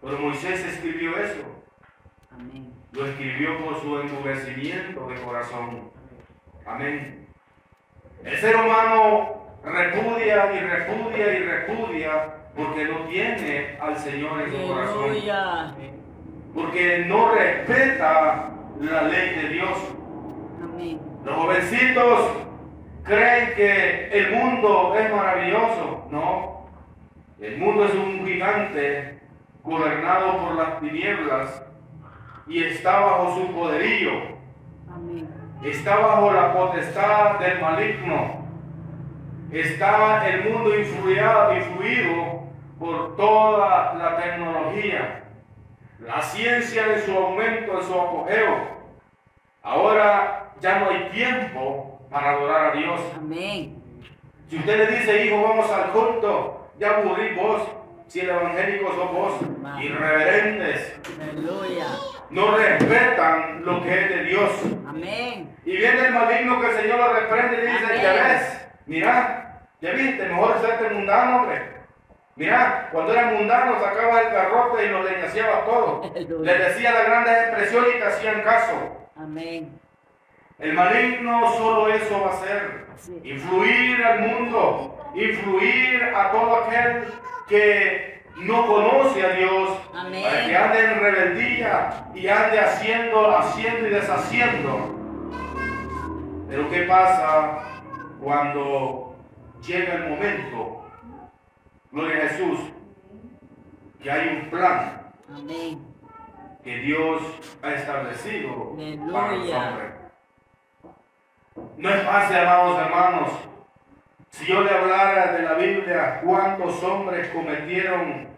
[0.00, 1.44] Pero Moisés escribió eso
[2.32, 2.72] Amén.
[2.90, 5.90] lo escribió por su endurecimiento de corazón.
[6.66, 7.28] Amén.
[8.24, 14.66] El ser humano repudia y repudia y repudia porque no tiene al Señor en su
[14.66, 15.16] corazón.
[16.54, 18.50] Porque no respeta
[18.80, 19.78] la ley de Dios.
[20.60, 21.00] Amén.
[21.24, 22.45] Los jovencitos
[23.06, 26.06] creen que el mundo es maravilloso.
[26.10, 26.66] No.
[27.40, 29.20] El mundo es un gigante
[29.62, 31.62] gobernado por las tinieblas
[32.46, 34.36] y está bajo su poderío.
[34.92, 35.28] Amén.
[35.64, 38.46] está bajo la potestad del maligno.
[39.52, 42.42] Está el mundo influido, influido
[42.78, 45.24] por toda la tecnología.
[46.00, 48.76] La ciencia en su aumento, en su apogeo.
[49.62, 53.00] Ahora ya no hay tiempo para adorar a Dios.
[53.16, 53.82] Amén.
[54.48, 57.62] Si usted le dice, hijo, vamos al culto, ya aburrí vos.
[58.06, 59.32] Si el evangélico sos vos,
[59.82, 61.86] irreverentes, Aleluya.
[62.30, 64.50] no respetan lo que es de Dios.
[64.88, 65.56] Amén.
[65.64, 68.02] Y viene el maligno que el Señor lo reprende y le dice, Amén.
[68.02, 71.62] ya ves, mira, ya viste, mejor serte mundano, hombre.
[72.36, 76.02] Mira, cuando eras mundano sacabas el garrote y lo leñaseabas todo.
[76.04, 76.52] Aleluya.
[76.52, 78.74] Les decía las grandes expresiones y te hacían caso.
[79.16, 79.80] Amén.
[80.58, 82.86] El maligno solo eso va a hacer.
[82.96, 83.20] Sí.
[83.24, 87.04] Influir al mundo, influir a todo aquel
[87.46, 90.22] que no conoce a Dios, Amén.
[90.22, 94.96] para que ande en rebeldía y ande haciendo, haciendo y deshaciendo.
[96.48, 97.58] Pero ¿qué pasa
[98.22, 99.14] cuando
[99.66, 100.86] llega el momento,
[101.92, 102.60] gloria a Jesús,
[104.02, 105.84] que hay un plan Amén.
[106.64, 107.22] que Dios
[107.62, 108.74] ha establecido
[109.12, 109.95] para los hombres?
[111.76, 113.30] No es fácil, amados hermanos.
[114.30, 118.28] Si yo le hablara de la Biblia, cuántos hombres cometieron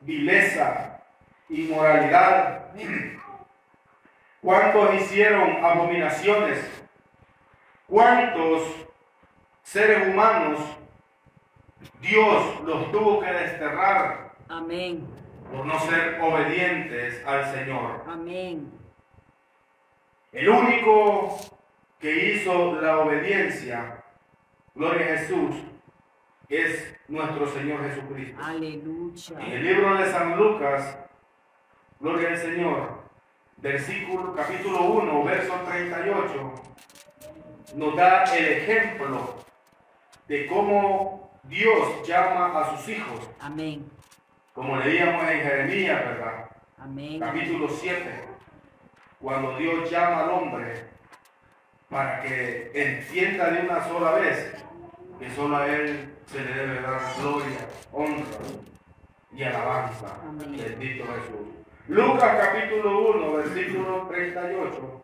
[0.00, 1.00] vileza,
[1.48, 2.66] inmoralidad,
[4.40, 6.84] cuántos hicieron abominaciones,
[7.88, 8.62] cuántos
[9.62, 10.60] seres humanos
[12.00, 15.06] Dios los tuvo que desterrar Amén.
[15.50, 18.04] por no ser obedientes al Señor.
[18.06, 18.72] Amén.
[20.32, 21.36] El único
[22.02, 24.02] que hizo la obediencia,
[24.74, 25.54] gloria a Jesús,
[26.48, 28.42] es nuestro Señor Jesucristo.
[28.42, 29.38] Aleluya.
[29.38, 30.98] En el libro de San Lucas,
[32.00, 33.04] gloria al Señor,
[33.58, 36.54] versículo, capítulo 1, verso 38,
[37.76, 39.36] nos da el ejemplo
[40.26, 43.88] de cómo Dios llama a sus hijos, Amén.
[44.52, 46.50] como leíamos en Jeremías, ¿verdad?
[46.78, 47.20] Amén.
[47.20, 48.24] capítulo 7,
[49.20, 50.90] cuando Dios llama al hombre
[51.92, 54.54] para que entienda de una sola vez
[55.18, 58.24] que solo a Él se le debe dar gloria, honra
[59.30, 60.16] y alabanza.
[60.26, 60.56] Amén.
[60.56, 61.48] Bendito Jesús.
[61.88, 65.02] Lucas capítulo 1, versículo 38,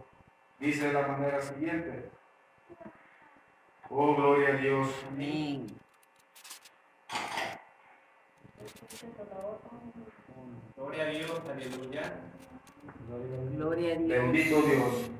[0.60, 2.10] dice de la manera siguiente.
[3.90, 4.88] Oh, gloria a Dios.
[5.08, 5.66] Amén.
[10.74, 12.14] Gloria a Dios, aleluya.
[13.52, 14.08] Gloria a Dios.
[14.08, 15.10] Bendito Dios.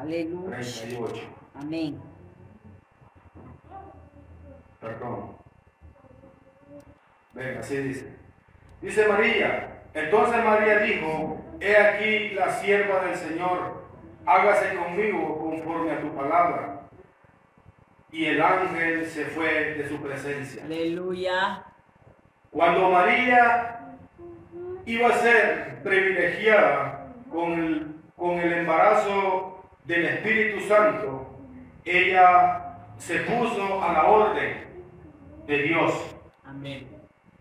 [0.00, 0.56] Aleluya.
[0.56, 1.22] 38.
[1.54, 2.00] Amén.
[4.80, 5.36] Perdón.
[7.34, 8.16] Venga, así dice.
[8.80, 9.82] Dice María.
[9.92, 13.84] Entonces María dijo, he aquí la sierva del Señor,
[14.24, 16.88] hágase conmigo conforme a tu palabra.
[18.10, 20.64] Y el ángel se fue de su presencia.
[20.64, 21.62] Aleluya.
[22.50, 23.96] Cuando María
[24.86, 31.30] iba a ser privilegiada con el, con el embarazo del Espíritu Santo,
[31.84, 34.84] ella se puso a la orden
[35.46, 36.14] de Dios.
[36.44, 36.88] Amén.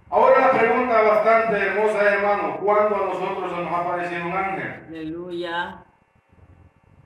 [0.09, 4.85] Ahora la pregunta bastante hermosa, hermano, ¿cuándo a nosotros se nos ha aparecido un ángel?
[4.87, 5.83] Aleluya.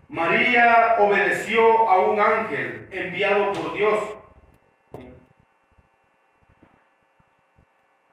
[0.08, 4.00] María obedeció a un ángel enviado por Dios.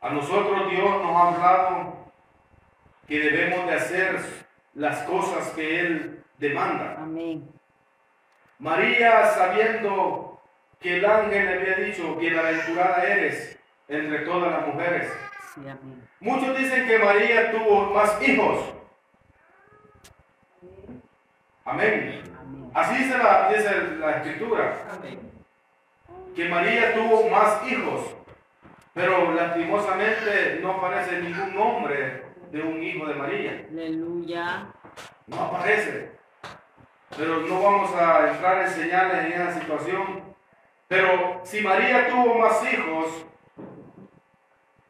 [0.00, 1.94] A nosotros Dios nos ha hablado
[3.06, 4.20] que debemos de hacer
[4.74, 6.96] las cosas que Él demanda.
[6.98, 7.48] Amén.
[8.58, 10.40] María, sabiendo
[10.80, 15.12] que el ángel le había dicho, bienaventurada eres entre todas las mujeres.
[15.54, 16.08] Sí, amén.
[16.20, 18.74] Muchos dicen que María tuvo más hijos.
[21.64, 22.22] Amén.
[22.40, 22.70] Amén.
[22.74, 25.20] Así dice la, dice la escritura, Amén.
[26.34, 28.14] que María tuvo más hijos,
[28.94, 33.66] pero lastimosamente no aparece ningún nombre de un hijo de María.
[33.70, 34.66] Aleluya.
[35.26, 36.19] No aparece.
[37.16, 40.22] Pero no vamos a entrar en señales en esa situación.
[40.88, 43.26] Pero si María tuvo más hijos,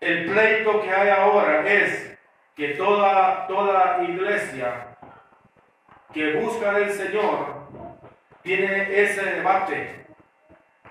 [0.01, 2.19] el pleito que hay ahora es
[2.55, 4.97] que toda, toda iglesia
[6.13, 7.69] que busca del Señor
[8.43, 10.07] tiene ese debate.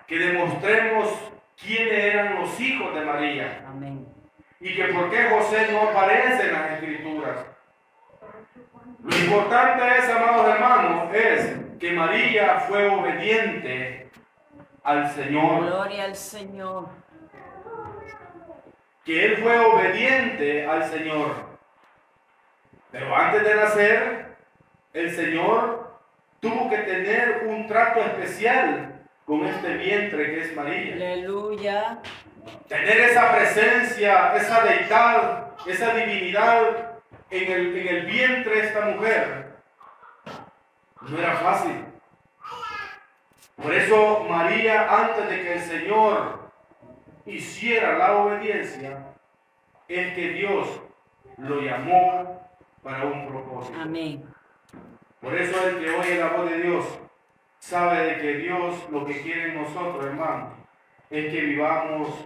[0.07, 1.09] Que demostremos
[1.55, 4.07] quiénes eran los hijos de María Amén.
[4.59, 7.08] y que por qué José no aparece en las escrituras.
[9.09, 14.11] Lo importante es, amados hermanos, es que María fue obediente
[14.83, 16.87] al Señor, Gloria al Señor.
[19.03, 21.49] que él fue obediente al Señor.
[22.91, 24.35] Pero antes de nacer,
[24.93, 25.97] el Señor
[26.39, 30.95] tuvo que tener un trato especial con este vientre que es María.
[30.95, 31.99] Aleluya.
[32.67, 36.88] Tener esa presencia, esa deidad, esa divinidad
[37.29, 39.57] en el, en el vientre de esta mujer,
[41.01, 41.85] no era fácil.
[43.55, 46.51] Por eso María, antes de que el Señor
[47.25, 49.05] hiciera la obediencia,
[49.87, 50.81] es que Dios
[51.37, 52.49] lo llamó
[52.83, 53.79] para un propósito.
[53.81, 54.23] Amén.
[55.19, 56.85] Por eso el que oye la voz de Dios
[57.59, 60.53] sabe de que Dios lo que quiere en nosotros, hermanos,
[61.09, 62.25] es que vivamos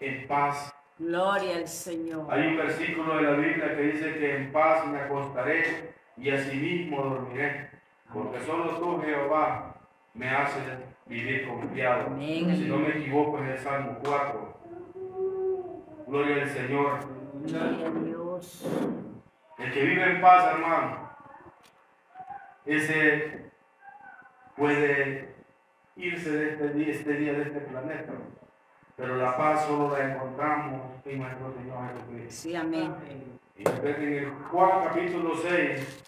[0.00, 0.73] en paz.
[0.98, 2.26] Gloria al Señor.
[2.30, 7.02] Hay un versículo de la Biblia que dice que en paz me acostaré y asimismo
[7.02, 7.70] dormiré,
[8.12, 9.74] porque solo tú, Jehová,
[10.14, 10.62] me haces
[11.06, 12.06] vivir confiado.
[12.06, 12.56] Amén.
[12.56, 14.58] Si no me equivoco, es el Salmo 4.
[16.06, 16.98] Gloria al Señor.
[17.42, 18.66] Gloria a Dios.
[19.58, 21.10] El que vive en paz, hermano,
[22.64, 23.50] ese
[24.56, 25.34] puede
[25.96, 28.12] irse de este día, este día de este planeta.
[28.96, 32.42] Pero la paz solo la encontramos en nuestro Señor Jesucristo.
[32.42, 32.94] Sí, amén.
[33.56, 36.04] Y en el Juan capítulo 6,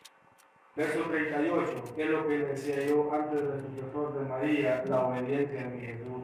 [0.76, 5.62] verso 38, que es lo que decía yo antes del sucesor de María, la obediencia
[5.62, 6.22] de mi Jesús.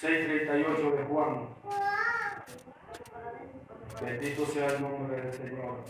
[0.00, 1.48] 6.38 de Juan.
[4.02, 5.84] Bendito sea el nombre del Señor.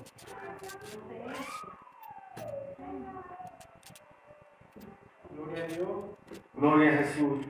[5.30, 5.88] Gloria a Dios.
[6.54, 7.46] Gloria a Jesús.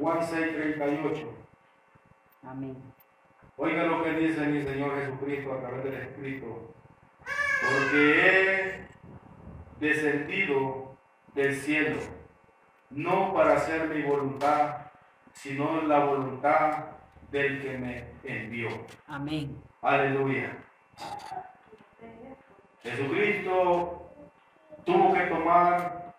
[0.00, 1.26] Juan 6.38.
[2.42, 2.74] Amén.
[3.58, 6.74] Oiga lo que dice mi Señor Jesucristo a través del Escrito.
[7.60, 8.88] Porque he
[9.78, 10.96] descendido
[11.34, 12.00] del cielo,
[12.88, 14.86] no para hacer mi voluntad,
[15.32, 16.84] sino la voluntad
[17.30, 18.70] del que me envió.
[19.06, 19.62] Amén.
[19.82, 20.56] Aleluya.
[22.82, 24.10] Jesucristo
[24.86, 26.14] tuvo que tomar,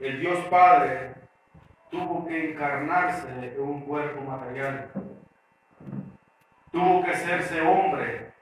[0.00, 1.21] el Dios Padre
[1.92, 4.90] tuvo que encarnarse en un cuerpo material.
[6.72, 8.32] Tuvo que hacerse hombre,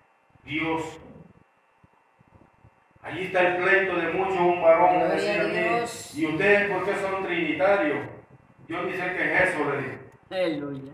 [0.44, 1.00] Dios.
[3.02, 6.14] Allí está el pleito de muchos, un varón decía a mí, Dios.
[6.14, 8.06] ¿y ustedes por qué son trinitarios?
[8.68, 9.98] Ni sé qué es eso, le dije.
[10.30, 10.92] Aleluya.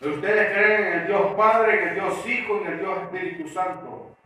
[0.00, 4.16] Ustedes creen en el Dios Padre, en el Dios Hijo, en el Dios Espíritu Santo.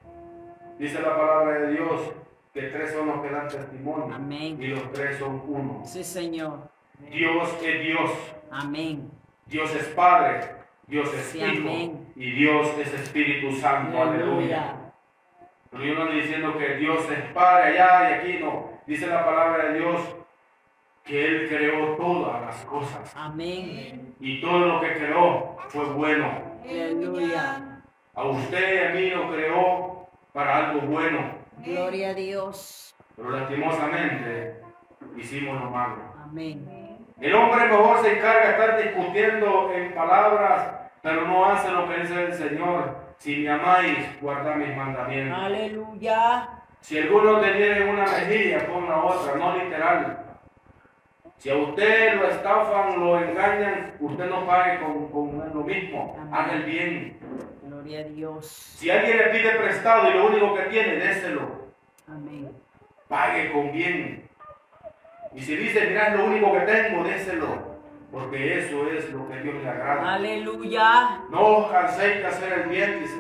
[0.79, 2.13] Dice la palabra de Dios
[2.53, 4.15] que tres son los que dan testimonio.
[4.15, 4.63] Amén.
[4.63, 5.83] Y los tres son uno.
[5.85, 6.74] Sí, Señor.
[7.11, 8.11] Dios es Dios.
[8.51, 9.11] Amén.
[9.47, 10.41] Dios es Padre.
[10.87, 11.69] Dios es Sí, Hijo.
[11.69, 12.13] amén.
[12.17, 14.01] Y Dios es Espíritu Santo.
[14.03, 14.31] Aleluya.
[14.31, 14.81] Aleluya.
[15.71, 18.71] Pero yo no estoy diciendo que Dios es Padre allá y aquí no.
[18.87, 20.01] Dice la palabra de Dios
[21.03, 23.13] que Él creó todas las cosas.
[23.17, 24.15] Amén.
[24.21, 26.31] Y todo lo que creó fue bueno.
[26.63, 27.83] Aleluya.
[28.15, 31.35] A usted y a mí lo creó para algo bueno.
[31.59, 32.95] Gloria a Dios.
[33.17, 34.61] Pero lastimosamente
[35.17, 35.97] hicimos lo malo.
[36.23, 36.84] Amén.
[37.21, 42.01] El hombre mejor se encarga de estar discutiendo en palabras, pero no hace lo que
[42.01, 42.97] dice el Señor.
[43.19, 45.39] Si me amáis, guardad mis mandamientos.
[45.39, 46.49] Aleluya.
[46.81, 50.19] Si alguno te diere una mejilla, pon la otra, no literal.
[51.39, 56.17] Si a usted lo estafan, lo engañan, usted no pague con, con lo mismo.
[56.33, 57.19] Haga el bien.
[57.63, 58.47] Gloria a Dios.
[58.47, 61.71] Si alguien le pide prestado y lo único que tiene, déselo.
[62.09, 62.51] Amén.
[63.09, 64.24] Pague con bien.
[65.35, 67.75] Y si dice, mira, es lo único que tengo, déselo.
[68.13, 70.15] Porque eso es lo que Dios le agrada.
[70.15, 71.21] Aleluya.
[71.31, 73.17] No os canséis de hacer el bien, dice.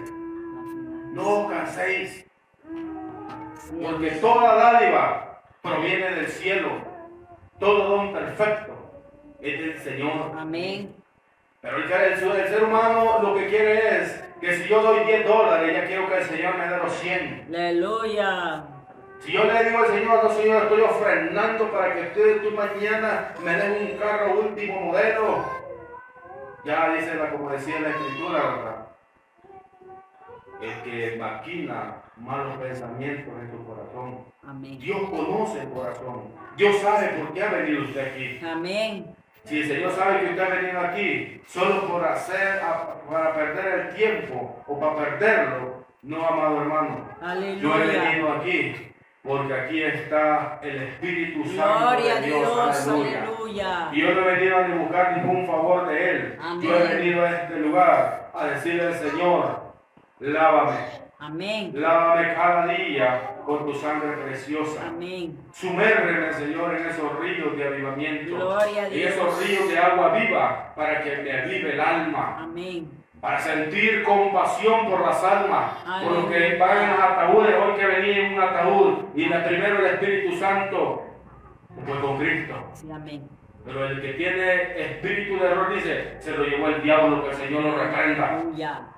[1.12, 2.26] No os canséis.
[3.82, 6.70] Porque toda dádiva proviene del cielo.
[7.58, 8.72] Todo don perfecto
[9.40, 10.32] es del Señor.
[10.38, 10.94] Amén.
[11.60, 15.74] Pero el, el ser humano lo que quiere es que si yo doy 10 dólares,
[15.74, 17.46] ya quiero que el Señor me dé los 100.
[17.48, 18.73] Aleluya.
[19.20, 23.34] Si yo le digo al Señor, no Señor, estoy ofrendando para que usted tú mañana
[23.42, 25.44] me des un carro último modelo.
[26.64, 28.86] Ya dice la, como decía la escritura, ¿verdad?
[30.60, 34.24] El que maquina malos pensamientos en tu corazón.
[34.46, 34.78] Amén.
[34.78, 36.22] Dios conoce el corazón.
[36.56, 38.40] Dios sabe por qué ha venido usted aquí.
[38.46, 39.14] Amén.
[39.44, 42.60] Si el Señor sabe que usted ha venido aquí solo por hacer,
[43.10, 47.08] para perder el tiempo o para perderlo, no, amado hermano.
[47.20, 48.02] Yo he Aleluya.
[48.02, 48.93] venido aquí
[49.24, 52.40] porque aquí está el Espíritu Santo Gloria a de Dios.
[52.40, 52.86] Dios.
[52.88, 53.22] aleluya.
[53.22, 53.88] Aleluya.
[53.92, 56.38] Y yo no he venido a buscar ningún favor de Él.
[56.40, 56.68] Amén.
[56.68, 59.60] Yo he venido a este lugar a decirle al Señor,
[60.20, 60.76] lávame,
[61.18, 61.72] Amén.
[61.74, 64.88] lávame cada día con tu sangre preciosa.
[64.88, 65.38] Amén.
[65.52, 68.36] Sumérgeme, Señor, en esos ríos de avivamiento.
[68.36, 69.10] Gloria a Dios.
[69.10, 72.36] esos ríos de agua viva para que me avive el alma.
[72.40, 73.03] Amén.
[73.24, 75.72] Para sentir compasión por las almas.
[76.02, 77.54] Por los que van en los ataúdes.
[77.54, 78.98] Hoy que venía en un ataúd.
[79.14, 81.06] Y la primero el Espíritu Santo.
[81.86, 82.70] Fue con Cristo.
[82.74, 83.26] Sí, amén.
[83.64, 87.36] Pero el que tiene espíritu de error dice, se lo llevó el diablo, que el
[87.36, 88.28] Señor lo reprenda.
[88.28, 88.88] Aleluya.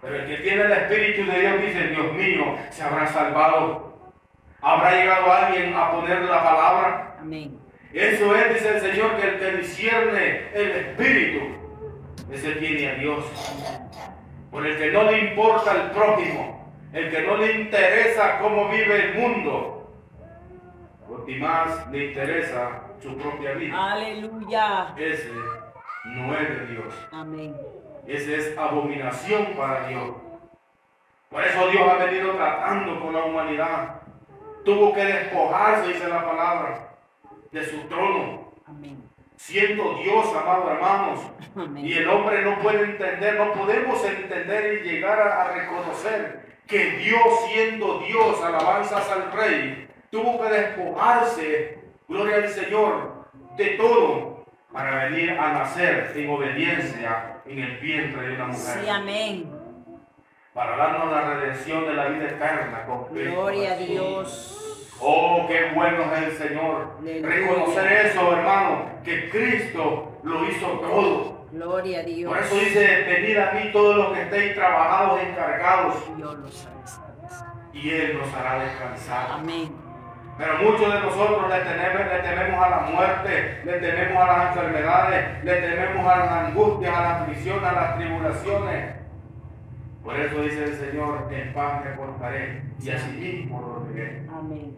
[0.00, 3.98] Pero el que tiene el Espíritu de Dios dice, Dios mío, se habrá salvado.
[4.62, 7.16] Habrá llegado alguien a poner la palabra.
[7.20, 7.58] Amén.
[7.92, 11.63] Eso es, dice el Señor, que el que discierne el Espíritu,
[12.32, 13.24] ese tiene a Dios.
[14.50, 19.06] Por el que no le importa el prójimo, el que no le interesa cómo vive
[19.06, 19.74] el mundo,
[21.24, 23.92] ti más le interesa su propia vida.
[23.92, 24.94] Aleluya.
[24.96, 25.32] Ese
[26.04, 26.94] no es de Dios.
[27.12, 27.56] Amén.
[28.06, 30.16] Esa es abominación para Dios.
[31.30, 34.02] Por eso Dios ha venido tratando con la humanidad.
[34.64, 36.96] Tuvo que despojarse, dice la palabra,
[37.50, 38.52] de su trono.
[38.66, 39.03] Amén.
[39.36, 41.20] Siendo Dios, amados hermanos.
[41.76, 46.90] Y el hombre no puede entender, no podemos entender y llegar a, a reconocer que
[46.92, 51.78] Dios, siendo Dios, alabanzas al Rey, tuvo que despojarse,
[52.08, 53.26] gloria al Señor,
[53.56, 58.80] de todo para venir a nacer en obediencia en el vientre de una mujer.
[58.82, 59.50] Sí, amén.
[60.52, 63.76] Para darnos la redención de la vida eterna con Gloria a.
[63.76, 64.63] Dios.
[65.00, 66.96] Oh, qué bueno es el Señor.
[67.02, 71.46] Reconocer eso, hermano, que Cristo lo hizo todo.
[71.52, 72.32] Gloria a Dios.
[72.32, 76.48] Por eso dice, venid a mí todos los que estéis trabajados y encargados, Dios lo
[76.48, 77.52] sabe, sabe, sabe.
[77.72, 79.26] y Él nos hará descansar.
[79.32, 79.72] Amén.
[80.36, 84.56] Pero muchos de nosotros le tememos, le tememos a la muerte, le tememos a las
[84.56, 88.94] enfermedades, le tememos a las angustias, a las aflicciones, a las tribulaciones.
[90.02, 94.26] Por eso dice el Señor, en paz me portaré, y así mismo lo diré.
[94.36, 94.74] Amén.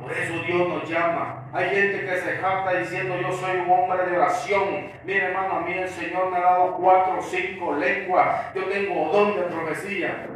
[0.00, 1.48] Por eso Dios nos llama.
[1.52, 4.90] Hay gente que se jacta diciendo yo soy un hombre de oración.
[5.04, 8.54] Mire hermano, a mí el Señor me ha dado cuatro o cinco lenguas.
[8.54, 10.26] Yo tengo don de profecía.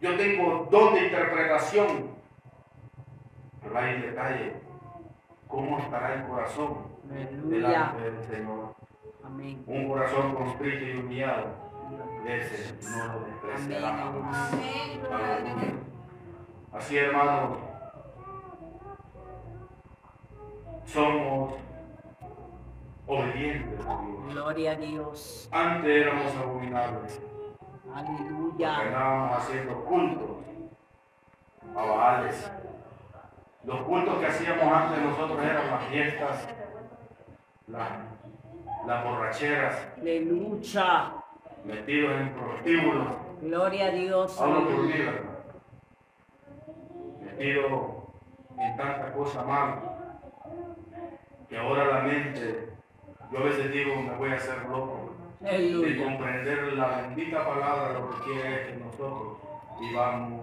[0.00, 2.10] Yo tengo don de interpretación.
[3.62, 4.52] Pero hay un detalle.
[5.48, 7.56] ¿Cómo estará el corazón Aleluya.
[7.56, 8.74] delante del Señor?
[9.24, 9.64] Amén.
[9.66, 11.66] Un corazón constrito y humillado.
[12.26, 14.12] Ese no lo despreciará.
[16.72, 17.58] Así, hermanos,
[20.86, 21.54] somos
[23.06, 24.32] obedientes a Dios.
[24.34, 25.48] Gloria a Dios.
[25.52, 27.20] Antes éramos abominables,
[27.94, 28.76] Aleluya.
[28.78, 30.30] andábamos haciendo cultos
[31.76, 32.52] a Baales.
[33.64, 36.48] Los cultos que hacíamos antes nosotros eran las fiestas,
[37.66, 37.90] las,
[38.86, 41.12] las borracheras, Aleluya.
[41.64, 43.08] metidos en prostíbulos.
[43.42, 44.40] Gloria a Dios.
[44.40, 45.10] Hablo por mí, Aleluya.
[45.10, 45.30] ¿verdad?
[47.20, 48.02] Metido
[48.58, 49.95] en tanta cosa mala.
[51.48, 52.70] Que ahora la mente,
[53.30, 55.12] yo a veces digo, me voy a hacer loco.
[55.40, 59.38] De comprender la bendita palabra, lo que quiere es que nosotros
[59.78, 60.40] vivamos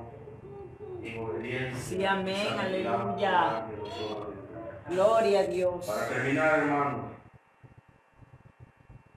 [1.01, 1.80] en obediencia.
[1.97, 3.66] Sí, amén, aleluya.
[4.88, 5.86] Gloria a Dios.
[5.86, 7.06] Para terminar, hermanos,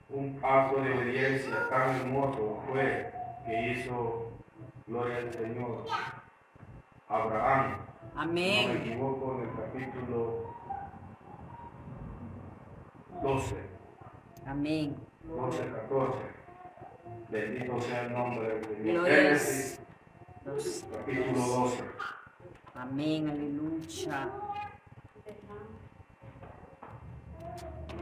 [0.09, 3.13] un acto de obediencia tan hermoso fue
[3.45, 4.33] que hizo,
[4.87, 5.85] gloria al Señor,
[7.09, 7.77] Abraham.
[8.15, 8.77] No me Amén.
[8.83, 10.56] equivoco, en el capítulo
[13.23, 13.55] 12,
[14.47, 14.97] Amén.
[15.25, 15.59] 12,
[15.89, 16.19] 14.
[17.29, 18.61] Bendito sea el nombre.
[18.83, 19.81] Gloria al Génesis,
[20.45, 20.85] Dios.
[20.93, 21.85] capítulo 12.
[22.75, 23.29] Amén.
[23.31, 24.29] Aleluya.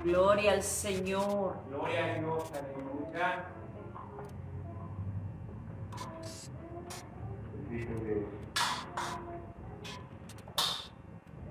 [0.05, 1.57] Gloria al Señor.
[1.71, 3.45] Gloria a Dios, aleluya.
[7.71, 8.25] Bendito Dios.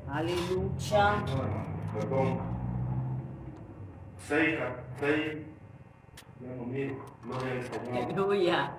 [0.07, 1.25] Aleluya.
[1.93, 2.52] Perdón.
[4.27, 4.57] 6,
[4.99, 5.37] 6,
[6.39, 8.03] ya no miro, gloria al Señor.
[8.03, 8.77] Aleluya.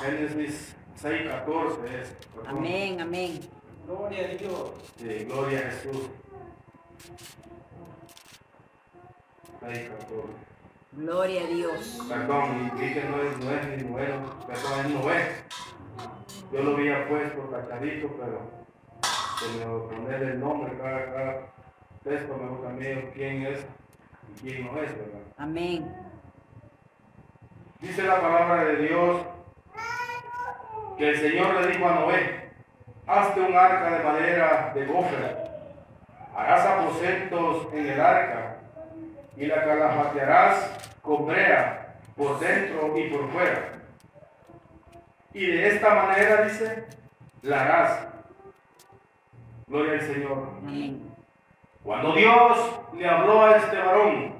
[0.00, 2.16] Génesis 6, 14 es.
[2.46, 3.00] Amén.
[3.00, 3.40] Amén.
[3.86, 4.70] Gloria a Dios.
[4.96, 6.08] Sí, gloria a Jesús.
[9.60, 10.46] 6, 14.
[10.92, 11.98] Gloria a Dios.
[12.08, 14.06] Perdón, y que no es, no es ni Noé,
[14.46, 15.28] perdón, es Noé.
[16.52, 18.40] Yo lo había puesto cachadito, pero
[19.38, 21.52] se me va a poner el nombre cada, cada
[22.02, 23.66] texto, me gusta mío quién es
[24.28, 25.20] y quién no es, ¿verdad?
[25.38, 25.94] Amén.
[27.80, 29.22] Dice la palabra de Dios
[30.98, 32.50] que el Señor le dijo a Noé,
[33.06, 35.50] hazte un arca de madera de gofer,
[36.34, 38.56] harás aposentos en el arca
[39.36, 40.70] y la calafatearás
[41.02, 43.72] con brea por dentro y por fuera.
[45.34, 46.86] Y de esta manera, dice,
[47.42, 48.08] la harás.
[49.66, 50.48] Gloria al Señor.
[50.66, 51.05] Amén.
[51.86, 54.34] Cuando Dios le habló a este varón,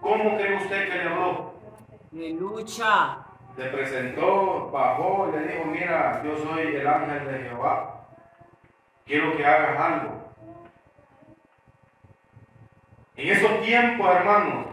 [0.00, 1.54] ¿cómo cree usted que le habló?
[2.12, 3.18] Aleluya.
[3.54, 8.08] Se presentó, bajó y le dijo, mira, yo soy el ángel de Jehová.
[9.04, 10.32] Quiero que hagas algo.
[13.14, 14.66] En esos tiempos, hermanos,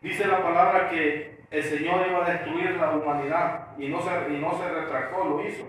[0.00, 4.36] dice la palabra que el Señor iba a destruir la humanidad y no se, y
[4.40, 5.64] no se retractó, lo hizo.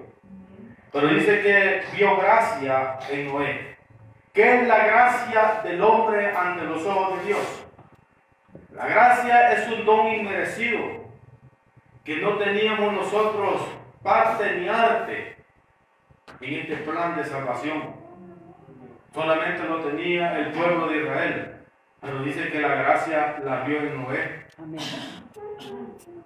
[0.91, 3.80] Pero dice que vio gracia en Noé.
[4.33, 7.65] ¿Qué es la gracia del hombre ante los ojos de Dios?
[8.73, 10.79] La gracia es un don inmerecido
[12.05, 13.61] que no teníamos nosotros
[14.01, 15.35] parte ni arte
[16.39, 17.95] en este plan de salvación.
[19.13, 21.57] Solamente lo tenía el pueblo de Israel.
[21.99, 24.45] Pero dice que la gracia la vio en Noé.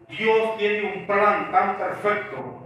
[0.07, 2.61] Dios tiene un plan tan perfecto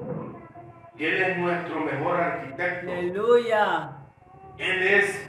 [0.98, 2.92] que Él es nuestro mejor arquitecto.
[2.92, 3.92] Aleluya.
[4.58, 5.29] Él es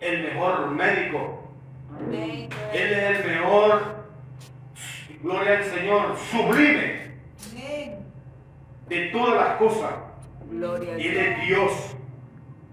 [0.00, 1.42] el mejor médico.
[1.98, 2.48] Amén.
[2.72, 3.82] Él es el mejor,
[5.22, 7.12] gloria al Señor, sublime
[7.50, 7.98] Amén.
[8.88, 9.94] de todas las cosas.
[10.50, 11.16] Gloria a Él Dios.
[11.16, 11.96] es Dios.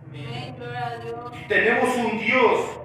[0.09, 0.55] Amén.
[1.47, 2.80] Tenemos un Dios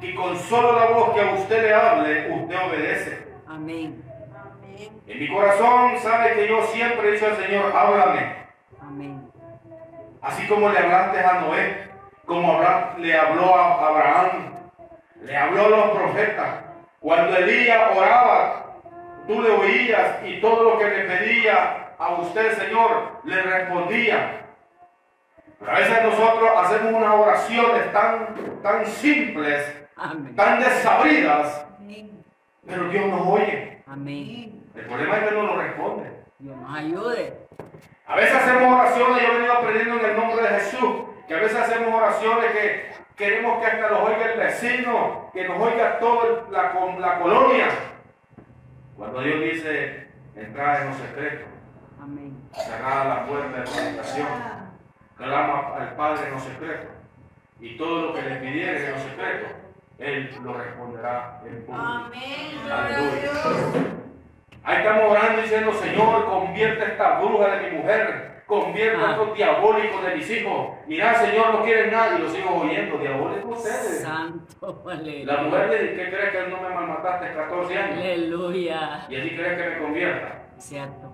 [0.00, 3.28] que con solo la voz que a usted le hable, usted obedece.
[3.46, 4.02] Amén.
[4.34, 4.90] Amén.
[5.06, 8.34] En mi corazón sabe que yo siempre he dicho al Señor, háblame.
[8.80, 9.22] Amén.
[10.20, 11.88] Así como le hablaste a Noé,
[12.26, 12.60] como
[12.98, 14.54] le habló a Abraham,
[15.22, 16.48] le habló a los profetas.
[17.00, 18.64] Cuando Elías oraba,
[19.26, 24.40] tú le oías y todo lo que le pedía a usted, Señor, le respondía.
[25.58, 30.34] Pero a veces nosotros hacemos unas oraciones tan, tan simples, Amén.
[30.36, 32.24] tan desabridas, Amén.
[32.66, 33.82] pero Dios nos oye.
[33.86, 34.62] Amén.
[34.74, 36.10] El problema es que no nos responde.
[36.38, 37.38] Dios nos ayude.
[38.06, 40.90] A veces hacemos oraciones, yo he venido aprendiendo en el nombre de Jesús,
[41.28, 45.60] que a veces hacemos oraciones que queremos que hasta los oiga el vecino, que nos
[45.60, 47.66] oiga toda la, con- la colonia.
[48.96, 51.48] Cuando Dios dice, entrar en los secretos,
[52.02, 52.36] Amén.
[52.52, 54.26] cerrada la puerta de la habitación,
[55.16, 56.90] clama al Padre en los secretos,
[57.60, 59.50] y todo lo que le pidiere en los secretos,
[59.98, 61.84] Él lo responderá en público.
[61.84, 63.24] Amén.
[64.66, 69.10] Ahí estamos orando diciendo, Señor, convierte esta bruja de mi mujer, convierte a Ah.
[69.12, 70.68] estos diabólicos de mis hijos.
[70.86, 74.02] Mira, Señor, no quieren nada y los sigo oyendo, diabólicos ustedes.
[74.02, 74.82] Santo.
[74.86, 75.36] La Aleluya.
[75.42, 77.98] mujer le dice, ¿qué crees que no me malmataste 14 años?
[77.98, 79.06] Aleluya.
[79.08, 80.42] Y así crees que me convierta.
[80.58, 81.12] Cierto.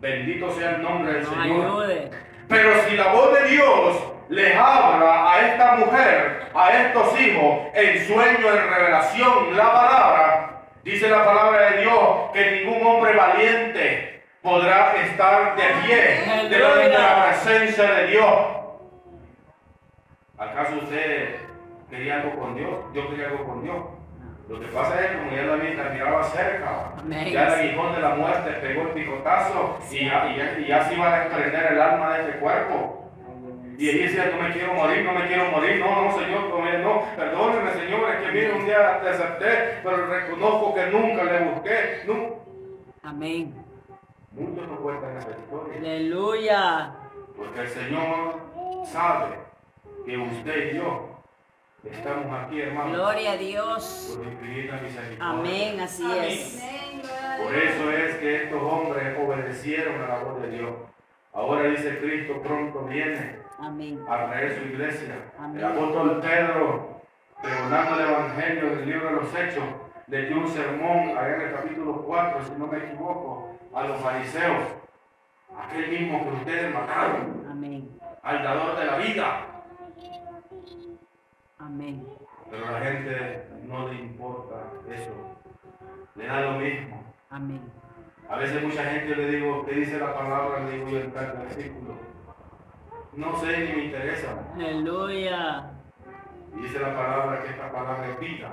[0.00, 1.42] Bendito sea el nombre del Señor.
[1.44, 2.10] ayude.
[2.48, 3.96] Pero si la voz de Dios
[4.28, 11.08] les habla a esta mujer, a estos hijos, en sueño, en revelación, la palabra, dice
[11.08, 12.00] la palabra de Dios
[12.34, 14.13] que ningún hombre valiente
[14.44, 16.54] podrá estar de pie delante
[16.88, 18.36] de la presencia de Dios.
[20.36, 21.36] ¿Acaso usted
[21.88, 22.70] quería algo con Dios?
[22.92, 23.76] Yo quería algo con Dios.
[24.48, 26.92] Lo que pasa es que como ya la, miraba cerca,
[27.32, 30.84] ya el aguijón de la muerte pegó el picotazo y ya, y ya- y ya
[30.84, 33.00] se iba a desprender el alma de este cuerpo.
[33.78, 36.42] Y ella decía, no me quiero morir, no me quiero morir, no, no, Señor,
[36.82, 41.38] no, perdóneme, Señor, es que mire, un día te acepté, pero reconozco que nunca le
[41.40, 42.02] busqué.
[43.02, 43.63] Amén.
[44.36, 46.94] Muchos no cuentan esa historia, Aleluya.
[47.36, 48.40] porque el Señor
[48.84, 49.36] sabe
[50.04, 51.08] que usted y yo
[51.84, 54.14] estamos aquí, hermanos, Gloria a Dios.
[54.16, 55.18] por infinita misericordia.
[55.30, 56.62] Amén, así es.
[56.62, 57.02] Amén,
[57.44, 60.70] Por eso es que estos hombres obedecieron a la voz de Dios.
[61.32, 64.04] Ahora dice Cristo pronto viene Amén.
[64.08, 65.16] a traer su iglesia.
[65.38, 65.58] Amén.
[65.58, 67.00] El apóstol Pedro,
[67.42, 69.64] pregonando el Evangelio del libro de los Hechos,
[70.06, 74.00] le dio un sermón allá en el capítulo 4, si no me equivoco, a los
[74.00, 74.62] fariseos,
[75.58, 77.88] aquel mismo que ustedes mataron, Amén.
[78.22, 79.46] al dador de la vida.
[81.58, 82.06] Amén.
[82.50, 84.54] Pero a la gente no le importa
[84.90, 85.38] eso,
[86.14, 87.02] le da lo mismo.
[87.30, 87.60] Amén.
[88.28, 90.60] A veces mucha gente le digo, ¿qué dice la palabra?
[90.64, 91.94] Le digo yo en tal versículo.
[93.12, 94.44] No sé ni me interesa.
[94.54, 95.70] Aleluya.
[96.56, 98.50] Y dice la palabra que esta palabra es vida.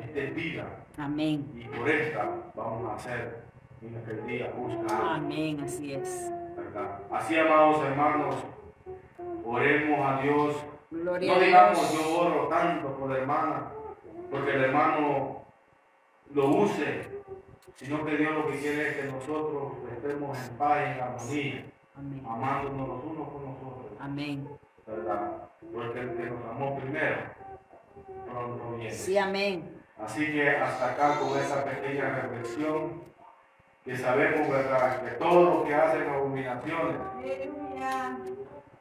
[0.00, 0.66] Esta es vida.
[0.96, 1.50] Amén.
[1.54, 3.42] Y por esta vamos a hacer
[3.82, 5.14] en aquel día justa.
[5.14, 6.30] Amén, así es.
[6.56, 7.00] ¿verdad?
[7.10, 8.34] Así, amados hermanos,
[9.44, 10.56] oremos a Dios.
[10.90, 12.02] Gloria No digamos Dios.
[12.04, 13.68] yo oro tanto por la hermana,
[14.30, 15.42] porque el hermano
[16.34, 17.08] lo use,
[17.76, 21.66] sino que Dios lo que quiere es que nosotros estemos en paz y en armonía,
[21.94, 22.22] Amén.
[22.26, 24.48] amándonos los unos con los otros, Amén.
[24.86, 25.32] ¿verdad?
[25.72, 27.16] Porque el que nos amó primero,
[28.26, 28.90] pronto viene.
[28.90, 29.77] Sí, amén.
[30.04, 33.02] Así que hasta acá con esa pequeña reflexión,
[33.84, 35.02] que sabemos, ¿verdad?
[35.02, 36.96] Que todo lo que hacen abominaciones.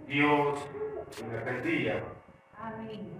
[0.05, 0.59] Dios
[1.21, 2.03] en aquel día
[2.61, 3.13] Amén.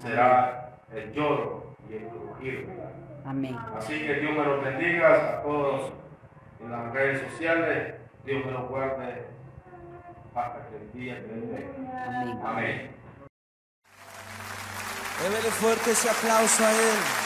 [0.00, 2.68] será el lloro y el crujir.
[3.24, 3.56] Amén.
[3.76, 5.92] Así que Dios me los bendiga a todos
[6.60, 7.94] en las redes sociales.
[8.24, 9.26] Dios me los guarde
[10.34, 11.32] hasta que el día que.
[12.06, 12.40] Amén.
[12.44, 12.90] Amén.
[15.22, 17.23] Débele fuerte ese aplauso a Él.